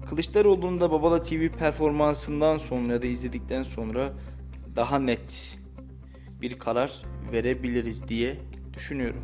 Kılıçdaroğlu'nun 0.05 0.81
da 0.81 0.91
Babala 0.91 1.21
TV 1.21 1.49
performansından 1.49 2.57
sonra 2.57 2.93
ya 2.93 3.01
da 3.01 3.05
izledikten 3.05 3.63
sonra 3.63 4.13
daha 4.75 4.99
net 4.99 5.57
bir 6.41 6.59
karar 6.59 7.01
verebiliriz 7.31 8.07
diye 8.07 8.37
düşünüyorum. 8.73 9.23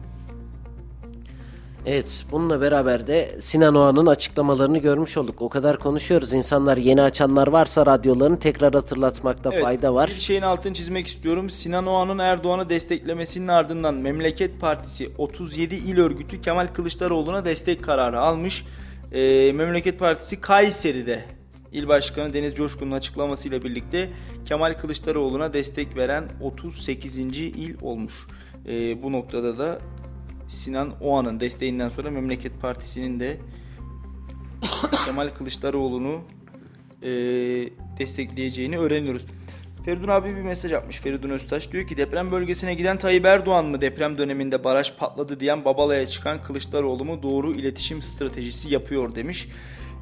Evet 1.86 2.26
bununla 2.32 2.62
beraber 2.62 3.08
de 3.08 3.36
Sinan 3.40 3.76
Oğan'ın 3.76 4.06
açıklamalarını 4.06 4.78
görmüş 4.78 5.18
olduk. 5.18 5.42
O 5.42 5.50
kadar 5.50 5.80
konuşuyoruz. 5.80 6.34
İnsanlar 6.34 6.78
yeni 6.78 7.02
açanlar 7.02 7.48
varsa 7.48 7.86
radyolarını 7.86 8.40
tekrar 8.40 8.74
hatırlatmakta 8.74 9.50
Evet, 9.54 9.64
fayda 9.64 9.94
var. 9.94 10.10
Bir 10.16 10.22
şeyin 10.22 10.42
altını 10.42 10.74
çizmek 10.74 11.08
istiyorum. 11.08 11.50
Sinan 11.50 11.86
Oğan'ın 11.86 12.20
Erdoğan'ı 12.20 12.70
desteklemesinin 12.70 13.48
ardından 13.48 13.96
Memleket 13.96 14.62
Partisi 14.62 15.10
37 15.18 15.76
il 15.76 16.00
örgütü 16.00 16.42
Kemal 16.42 16.68
Kılıçdaroğlu'na 16.68 17.46
destek 17.46 17.84
kararı 17.84 18.20
almış. 18.20 18.66
Ee, 19.12 19.52
Memleket 19.54 20.00
Partisi 20.00 20.42
Kayseri'de 20.42 21.24
İl 21.72 21.88
Başkanı 21.88 22.34
Deniz 22.34 22.56
Coşkun'un 22.56 22.92
açıklamasıyla 22.92 23.62
birlikte 23.62 24.10
Kemal 24.46 24.74
Kılıçdaroğlu'na 24.74 25.54
destek 25.54 25.98
veren 25.98 26.30
38. 26.42 27.18
il 27.18 27.76
olmuş. 27.82 28.28
Ee, 28.68 29.04
bu 29.04 29.12
noktada 29.12 29.58
da 29.58 29.80
Sinan 30.50 30.94
Oğan'ın 31.02 31.40
desteğinden 31.40 31.90
sonra 31.90 32.12
Memleket 32.12 32.62
Partisi'nin 32.62 33.20
de 33.20 33.38
Kemal 35.06 35.30
Kılıçdaroğlu'nu 35.30 36.22
e, 37.02 37.10
destekleyeceğini 38.00 38.78
öğreniyoruz. 38.78 39.26
Feridun 39.86 40.08
abi 40.08 40.36
bir 40.36 40.42
mesaj 40.42 40.74
atmış 40.74 40.98
Feridun 40.98 41.30
Öztaş. 41.30 41.72
Diyor 41.72 41.88
ki 41.88 41.98
deprem 41.98 42.32
bölgesine 42.32 42.74
giden 42.74 42.98
Tayyip 42.98 43.26
Erdoğan 43.26 43.66
mı 43.66 43.82
deprem 43.82 44.18
döneminde 44.18 44.64
baraj 44.64 44.96
patladı 44.96 45.40
diyen 45.40 45.66
Babala'ya 45.66 46.08
çıkan 46.08 46.44
Kılıçdaroğlu 46.44 47.06
mu 47.06 47.24
doğru 47.24 47.54
iletişim 47.54 48.02
stratejisi 48.02 48.74
yapıyor 48.74 49.16
demiş. 49.16 49.50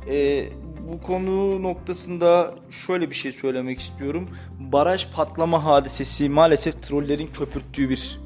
E, 0.09 0.45
bu 0.91 1.01
konu 1.01 1.63
noktasında 1.63 2.55
şöyle 2.71 3.09
bir 3.09 3.15
şey 3.15 3.31
söylemek 3.31 3.79
istiyorum. 3.79 4.29
Baraj 4.59 5.07
patlama 5.11 5.65
hadisesi 5.65 6.29
maalesef 6.29 6.83
trollerin 6.83 7.27
köpürttüğü 7.27 7.89
bir 7.89 8.19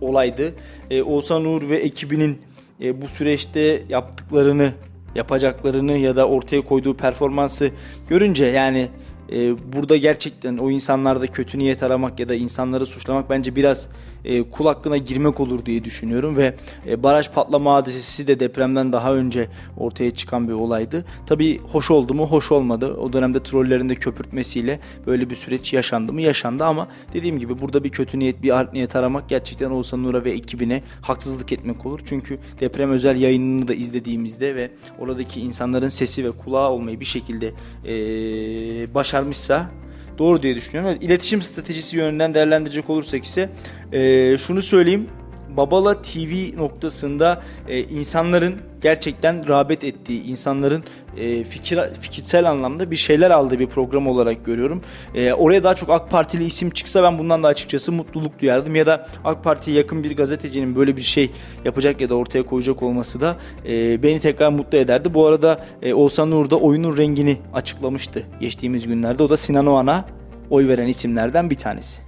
olaydı. 0.00 0.54
E, 0.90 1.02
Oğuzhan 1.02 1.44
Uğur 1.44 1.68
ve 1.68 1.76
ekibinin 1.76 2.38
e, 2.80 3.02
bu 3.02 3.08
süreçte 3.08 3.82
yaptıklarını, 3.88 4.72
yapacaklarını 5.14 5.92
ya 5.92 6.16
da 6.16 6.28
ortaya 6.28 6.60
koyduğu 6.60 6.96
performansı 6.96 7.70
görünce 8.08 8.46
yani 8.46 8.88
e, 9.32 9.72
burada 9.72 9.96
gerçekten 9.96 10.58
o 10.58 10.70
insanlarda 10.70 11.26
kötü 11.26 11.58
niyet 11.58 11.82
aramak 11.82 12.20
ya 12.20 12.28
da 12.28 12.34
insanları 12.34 12.86
suçlamak 12.86 13.30
bence 13.30 13.56
biraz 13.56 13.88
e, 14.24 14.42
kul 14.42 14.96
girmek 14.96 15.40
olur 15.40 15.66
diye 15.66 15.84
düşünüyorum 15.84 16.36
ve 16.36 16.54
e, 16.86 17.02
baraj 17.02 17.30
patlama 17.30 17.74
hadisesi 17.74 18.26
de 18.26 18.40
depremden 18.40 18.92
daha 18.92 19.14
önce 19.14 19.48
ortaya 19.76 20.10
çıkan 20.10 20.48
bir 20.48 20.52
olaydı. 20.52 21.04
Tabii 21.26 21.58
hoş 21.58 21.90
oldu 21.90 22.14
mu? 22.14 22.26
Hoş 22.26 22.52
olmadı. 22.52 22.94
O 22.94 23.12
dönemde 23.12 23.42
trollerin 23.42 23.88
de 23.88 23.94
köpürtmesiyle 23.94 24.80
böyle 25.06 25.30
bir 25.30 25.34
süreç 25.34 25.72
yaşandı 25.72 26.12
mı? 26.12 26.22
Yaşandı 26.22 26.64
ama 26.64 26.88
dediğim 27.12 27.38
gibi 27.38 27.60
burada 27.60 27.84
bir 27.84 27.90
kötü 27.90 28.18
niyet, 28.18 28.42
bir 28.42 28.58
art 28.58 28.72
niyet 28.72 28.96
aramak 28.96 29.28
gerçekten 29.28 29.70
Oğuzhan 29.70 30.02
Nur'a 30.02 30.24
ve 30.24 30.30
ekibine 30.30 30.82
haksızlık 31.02 31.52
etmek 31.52 31.86
olur. 31.86 32.00
Çünkü 32.06 32.38
deprem 32.60 32.90
özel 32.90 33.20
yayınını 33.20 33.68
da 33.68 33.74
izlediğimizde 33.74 34.54
ve 34.54 34.70
oradaki 34.98 35.40
insanların 35.40 35.88
sesi 35.88 36.24
ve 36.24 36.30
kulağı 36.30 36.70
olmayı 36.70 37.00
bir 37.00 37.04
şekilde 37.04 37.52
e, 37.84 38.94
başarmışsa 38.94 39.70
doğru 40.18 40.42
diye 40.42 40.56
düşünüyorum. 40.56 40.90
Evet, 40.90 41.02
iletişim 41.02 41.42
stratejisi 41.42 41.96
yönünden 41.96 42.34
değerlendirecek 42.34 42.90
olursak 42.90 43.24
ise 43.24 43.48
e, 43.92 44.38
şunu 44.38 44.62
söyleyeyim. 44.62 45.08
Babala 45.56 46.02
TV 46.02 46.56
noktasında 46.56 47.42
e, 47.68 47.80
insanların 47.80 48.56
gerçekten 48.80 49.48
rağbet 49.48 49.84
ettiği, 49.84 50.24
insanların 50.24 50.84
e, 51.16 51.44
fikir 51.44 51.80
fikirsel 52.00 52.50
anlamda 52.50 52.90
bir 52.90 52.96
şeyler 52.96 53.30
aldığı 53.30 53.58
bir 53.58 53.66
program 53.66 54.06
olarak 54.06 54.44
görüyorum. 54.44 54.82
E, 55.14 55.32
oraya 55.32 55.64
daha 55.64 55.74
çok 55.74 55.90
AK 55.90 56.10
Partili 56.10 56.44
isim 56.44 56.70
çıksa 56.70 57.02
ben 57.02 57.18
bundan 57.18 57.42
da 57.42 57.48
açıkçası 57.48 57.92
mutluluk 57.92 58.40
duyardım. 58.40 58.76
Ya 58.76 58.86
da 58.86 59.06
AK 59.24 59.44
Parti'ye 59.44 59.76
yakın 59.76 60.04
bir 60.04 60.16
gazetecinin 60.16 60.76
böyle 60.76 60.96
bir 60.96 61.02
şey 61.02 61.30
yapacak 61.64 62.00
ya 62.00 62.10
da 62.10 62.14
ortaya 62.14 62.42
koyacak 62.42 62.82
olması 62.82 63.20
da 63.20 63.36
e, 63.68 64.02
beni 64.02 64.20
tekrar 64.20 64.50
mutlu 64.50 64.78
ederdi. 64.78 65.14
Bu 65.14 65.26
arada 65.26 65.64
e, 65.82 65.94
Oğuzhan 65.94 66.32
Uğur 66.32 66.50
da 66.50 66.56
oyunun 66.56 66.96
rengini 66.96 67.36
açıklamıştı 67.52 68.22
geçtiğimiz 68.40 68.86
günlerde. 68.86 69.22
O 69.22 69.30
da 69.30 69.36
Sinan 69.36 69.66
Oğan'a 69.66 70.04
oy 70.50 70.68
veren 70.68 70.88
isimlerden 70.88 71.50
bir 71.50 71.56
tanesi. 71.56 72.07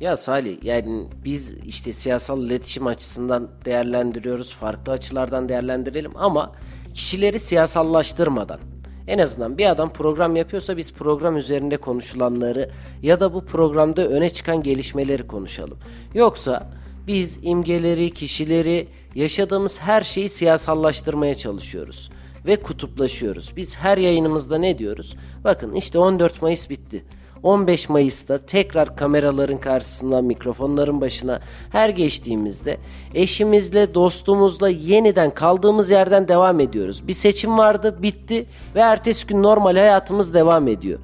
Ya 0.00 0.16
Salih 0.16 0.64
yani 0.64 1.06
biz 1.24 1.54
işte 1.66 1.92
siyasal 1.92 2.42
iletişim 2.42 2.86
açısından 2.86 3.48
değerlendiriyoruz. 3.64 4.54
Farklı 4.54 4.92
açılardan 4.92 5.48
değerlendirelim 5.48 6.16
ama 6.16 6.52
kişileri 6.94 7.38
siyasallaştırmadan. 7.38 8.60
En 9.06 9.18
azından 9.18 9.58
bir 9.58 9.66
adam 9.66 9.92
program 9.92 10.36
yapıyorsa 10.36 10.76
biz 10.76 10.92
program 10.92 11.36
üzerinde 11.36 11.76
konuşulanları 11.76 12.70
ya 13.02 13.20
da 13.20 13.34
bu 13.34 13.44
programda 13.44 14.08
öne 14.08 14.30
çıkan 14.30 14.62
gelişmeleri 14.62 15.26
konuşalım. 15.26 15.78
Yoksa 16.14 16.70
biz 17.06 17.38
imgeleri, 17.42 18.10
kişileri, 18.10 18.88
yaşadığımız 19.14 19.80
her 19.80 20.02
şeyi 20.02 20.28
siyasallaştırmaya 20.28 21.34
çalışıyoruz 21.34 22.10
ve 22.46 22.56
kutuplaşıyoruz. 22.56 23.52
Biz 23.56 23.76
her 23.76 23.98
yayınımızda 23.98 24.58
ne 24.58 24.78
diyoruz? 24.78 25.16
Bakın 25.44 25.72
işte 25.72 25.98
14 25.98 26.42
Mayıs 26.42 26.70
bitti. 26.70 27.04
15 27.42 27.88
Mayıs'ta 27.88 28.38
tekrar 28.38 28.96
kameraların 28.96 29.58
karşısına, 29.58 30.22
mikrofonların 30.22 31.00
başına 31.00 31.40
her 31.72 31.88
geçtiğimizde 31.88 32.78
eşimizle, 33.14 33.94
dostumuzla 33.94 34.68
yeniden 34.68 35.30
kaldığımız 35.34 35.90
yerden 35.90 36.28
devam 36.28 36.60
ediyoruz. 36.60 37.08
Bir 37.08 37.12
seçim 37.12 37.58
vardı, 37.58 37.98
bitti 38.02 38.46
ve 38.74 38.80
ertesi 38.80 39.26
gün 39.26 39.42
normal 39.42 39.76
hayatımız 39.76 40.34
devam 40.34 40.68
ediyor. 40.68 40.98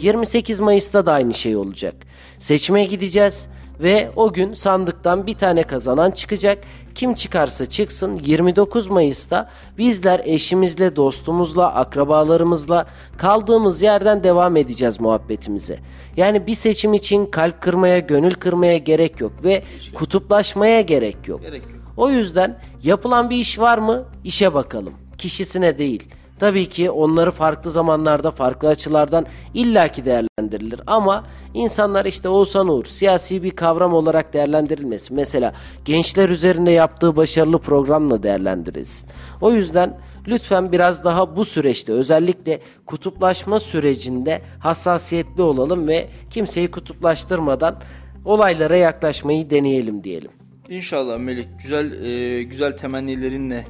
28 0.00 0.60
Mayıs'ta 0.60 1.06
da 1.06 1.12
aynı 1.12 1.34
şey 1.34 1.56
olacak. 1.56 1.94
Seçime 2.38 2.84
gideceğiz 2.84 3.48
ve 3.80 4.10
o 4.16 4.32
gün 4.32 4.52
sandıktan 4.52 5.26
bir 5.26 5.34
tane 5.34 5.62
kazanan 5.62 6.10
çıkacak. 6.10 6.58
Kim 6.94 7.14
çıkarsa 7.14 7.66
çıksın 7.66 8.20
29 8.24 8.88
Mayıs'ta 8.88 9.50
bizler 9.78 10.20
eşimizle, 10.24 10.96
dostumuzla, 10.96 11.74
akrabalarımızla 11.74 12.86
kaldığımız 13.18 13.82
yerden 13.82 14.24
devam 14.24 14.56
edeceğiz 14.56 15.00
muhabbetimize. 15.00 15.78
Yani 16.16 16.46
bir 16.46 16.54
seçim 16.54 16.94
için 16.94 17.26
kalp 17.26 17.60
kırmaya, 17.60 17.98
gönül 17.98 18.34
kırmaya 18.34 18.78
gerek 18.78 19.20
yok 19.20 19.32
ve 19.44 19.62
kutuplaşmaya 19.94 20.80
gerek 20.80 21.28
yok. 21.28 21.40
Gerek 21.40 21.62
yok. 21.62 21.82
O 21.96 22.10
yüzden 22.10 22.58
yapılan 22.82 23.30
bir 23.30 23.36
iş 23.36 23.58
var 23.58 23.78
mı? 23.78 24.04
İşe 24.24 24.54
bakalım. 24.54 24.92
Kişisine 25.18 25.78
değil. 25.78 26.08
Tabii 26.42 26.68
ki 26.68 26.90
onları 26.90 27.30
farklı 27.30 27.70
zamanlarda 27.70 28.30
farklı 28.30 28.68
açılardan 28.68 29.26
illaki 29.54 30.04
değerlendirilir 30.04 30.80
ama 30.86 31.24
insanlar 31.54 32.04
işte 32.04 32.28
Oğuzhan 32.28 32.68
Uğur 32.68 32.84
siyasi 32.84 33.42
bir 33.42 33.50
kavram 33.50 33.94
olarak 33.94 34.32
değerlendirilmesin. 34.32 35.16
Mesela 35.16 35.54
gençler 35.84 36.28
üzerinde 36.28 36.70
yaptığı 36.70 37.16
başarılı 37.16 37.58
programla 37.58 38.22
değerlendirilsin. 38.22 39.08
O 39.40 39.52
yüzden 39.52 39.98
lütfen 40.28 40.72
biraz 40.72 41.04
daha 41.04 41.36
bu 41.36 41.44
süreçte 41.44 41.92
özellikle 41.92 42.60
kutuplaşma 42.86 43.60
sürecinde 43.60 44.42
hassasiyetli 44.58 45.42
olalım 45.42 45.88
ve 45.88 46.08
kimseyi 46.30 46.70
kutuplaştırmadan 46.70 47.76
olaylara 48.24 48.76
yaklaşmayı 48.76 49.50
deneyelim 49.50 50.04
diyelim. 50.04 50.30
İnşallah 50.68 51.18
Melih 51.18 51.44
güzel 51.62 52.04
e, 52.04 52.42
güzel 52.42 52.76
temennilerinle 52.76 53.64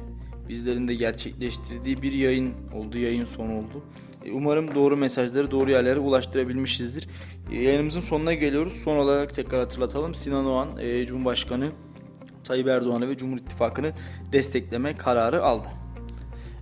bizlerin 0.53 0.87
de 0.87 0.95
gerçekleştirdiği 0.95 2.01
bir 2.01 2.13
yayın 2.13 2.53
oldu, 2.73 2.97
yayın 2.97 3.25
son 3.25 3.49
oldu. 3.49 3.83
E, 4.25 4.31
umarım 4.31 4.75
doğru 4.75 4.97
mesajları 4.97 5.51
doğru 5.51 5.71
yerlere 5.71 5.99
ulaştırabilmişizdir. 5.99 7.07
E, 7.51 7.63
yayınımızın 7.63 7.99
sonuna 7.99 8.33
geliyoruz. 8.33 8.73
Son 8.73 8.97
olarak 8.97 9.33
tekrar 9.33 9.59
hatırlatalım. 9.59 10.15
Sinan 10.15 10.45
Oğan, 10.45 10.69
e, 10.79 11.05
Cumhurbaşkanı 11.05 11.71
Tayyip 12.43 12.67
Erdoğan'ı 12.67 13.09
ve 13.09 13.17
Cumhur 13.17 13.37
İttifakı'nı 13.37 13.93
destekleme 14.31 14.95
kararı 14.95 15.43
aldı. 15.43 15.67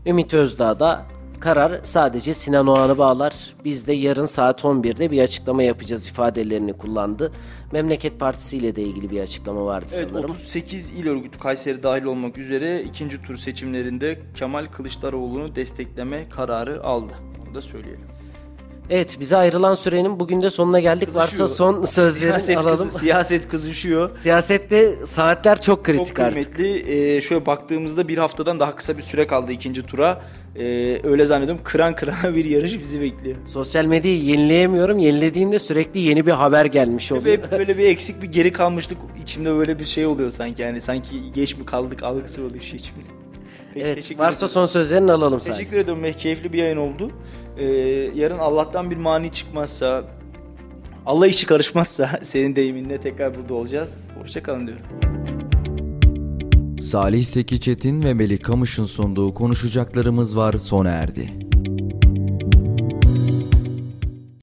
Ümit 0.06 0.34
Özdağ 0.34 0.80
da 0.80 1.06
karar 1.42 1.80
sadece 1.84 2.34
Sinan 2.34 2.68
Oğan'ı 2.68 2.98
bağlar. 2.98 3.34
Biz 3.66 3.88
de 3.88 3.94
yarın 3.94 4.26
saat 4.26 4.62
11'de 4.62 5.12
bir 5.12 5.22
açıklama 5.22 5.64
yapacağız 5.64 6.08
ifadelerini 6.08 6.74
kullandı. 6.74 7.32
Memleket 7.72 8.20
Partisi 8.20 8.58
ile 8.58 8.76
de 8.76 8.82
ilgili 8.82 9.10
bir 9.10 9.20
açıklama 9.20 9.66
vardı 9.66 9.94
Evet 9.96 10.10
sanırım. 10.10 10.32
38 10.32 10.90
il 10.90 11.08
örgütü 11.08 11.40
Kayseri 11.40 11.84
dahil 11.84 12.04
olmak 12.04 12.38
üzere 12.38 12.82
ikinci 12.84 13.22
tur 13.22 13.38
seçimlerinde 13.38 14.20
Kemal 14.38 14.66
Kılıçdaroğlu'nu 14.66 15.56
destekleme 15.56 16.30
kararı 16.30 16.84
aldı. 16.84 17.14
Onu 17.46 17.56
da 17.56 17.62
söyleyelim. 17.62 18.06
Evet 18.94 19.18
bize 19.20 19.38
ayrılan 19.38 19.76
sürenin 19.76 20.20
bugün 20.20 20.42
de 20.42 20.50
sonuna 20.50 20.80
geldik. 20.80 21.10
Varsa 21.16 21.22
Kızışıyor. 21.26 21.50
son 21.50 21.84
sözlerini 21.86 22.40
siyaset 22.42 22.58
alalım. 22.58 22.88
kızı- 22.88 23.00
siyaset 23.00 23.48
kızışıyor. 23.48 24.10
Siyasette 24.16 24.96
saatler 25.06 25.62
çok 25.62 25.84
kritik 25.86 26.08
Çok 26.08 26.20
artık. 26.20 26.56
kıymetli. 26.56 26.92
Ee, 27.16 27.22
şöyle 27.22 27.46
baktığımızda 27.46 28.08
bir 28.08 28.18
haftadan 28.18 28.60
daha 28.60 28.76
kısa 28.76 28.98
bir 28.98 29.02
süre 29.02 29.28
kaldı 29.28 29.52
ikinci 29.52 29.82
tura. 29.86 30.22
Ee, 30.56 30.62
öyle 31.04 31.26
zannediyorum 31.26 31.62
kıran 31.64 31.96
kırana 31.96 32.36
bir 32.36 32.46
yarış 32.46 32.74
bizi 32.74 33.02
bekliyor. 33.02 33.36
Sosyal 33.46 33.86
medyayı 33.86 34.24
yenileyemiyorum. 34.24 34.98
Yenilediğimde 34.98 35.60
sürekli 35.60 36.00
yeni 36.00 36.26
bir 36.26 36.32
haber 36.32 36.66
gelmiş 36.66 37.12
oluyor. 37.12 37.26
Ve 37.26 37.52
böyle 37.52 37.78
bir 37.78 37.86
eksik 37.86 38.22
bir 38.22 38.28
geri 38.32 38.52
kalmışlık 38.52 38.98
içimde 39.22 39.56
böyle 39.56 39.80
bir 39.80 39.86
şey 39.86 40.06
oluyor 40.06 40.32
sanki 40.32 40.62
yani 40.62 40.82
sanki 40.82 41.32
geç 41.34 41.58
mi 41.58 41.66
kaldık 41.66 42.04
algısı 42.04 42.42
oluyor 42.42 42.62
şu 42.64 42.76
içimde. 42.76 43.00
Peki, 43.74 43.86
evet, 43.86 43.96
teşekkür 43.96 44.20
varsa 44.24 44.38
ediyoruz. 44.38 44.54
son 44.54 44.66
sözlerini 44.66 45.12
alalım 45.12 45.40
sadece. 45.42 45.58
Teşekkür 45.58 45.78
ediyorum. 45.78 46.04
Keyifli 46.18 46.54
bir 46.54 46.58
yayın 46.58 46.78
oldu. 46.78 47.12
Ee, 47.58 47.66
yarın 48.16 48.40
Allah'tan 48.40 48.92
bir 48.92 48.98
mani 48.98 49.32
çıkmazsa 49.32 50.04
Allah 51.06 51.28
işi 51.28 51.46
karışmazsa 51.46 52.20
senin 52.24 52.56
deyiminle 52.56 53.00
tekrar 53.00 53.36
burada 53.36 53.54
olacağız. 53.54 54.08
Hoşçakalın 54.22 54.68
diyorum. 54.68 54.86
Salih 56.82 57.26
Seki 57.26 57.62
Çetin 57.62 58.04
ve 58.04 58.14
Melih 58.14 58.40
Kamış'ın 58.40 58.86
sunduğu 58.86 59.34
konuşacaklarımız 59.34 60.38
var 60.38 60.54
sona 60.54 60.90
erdi. 60.90 61.51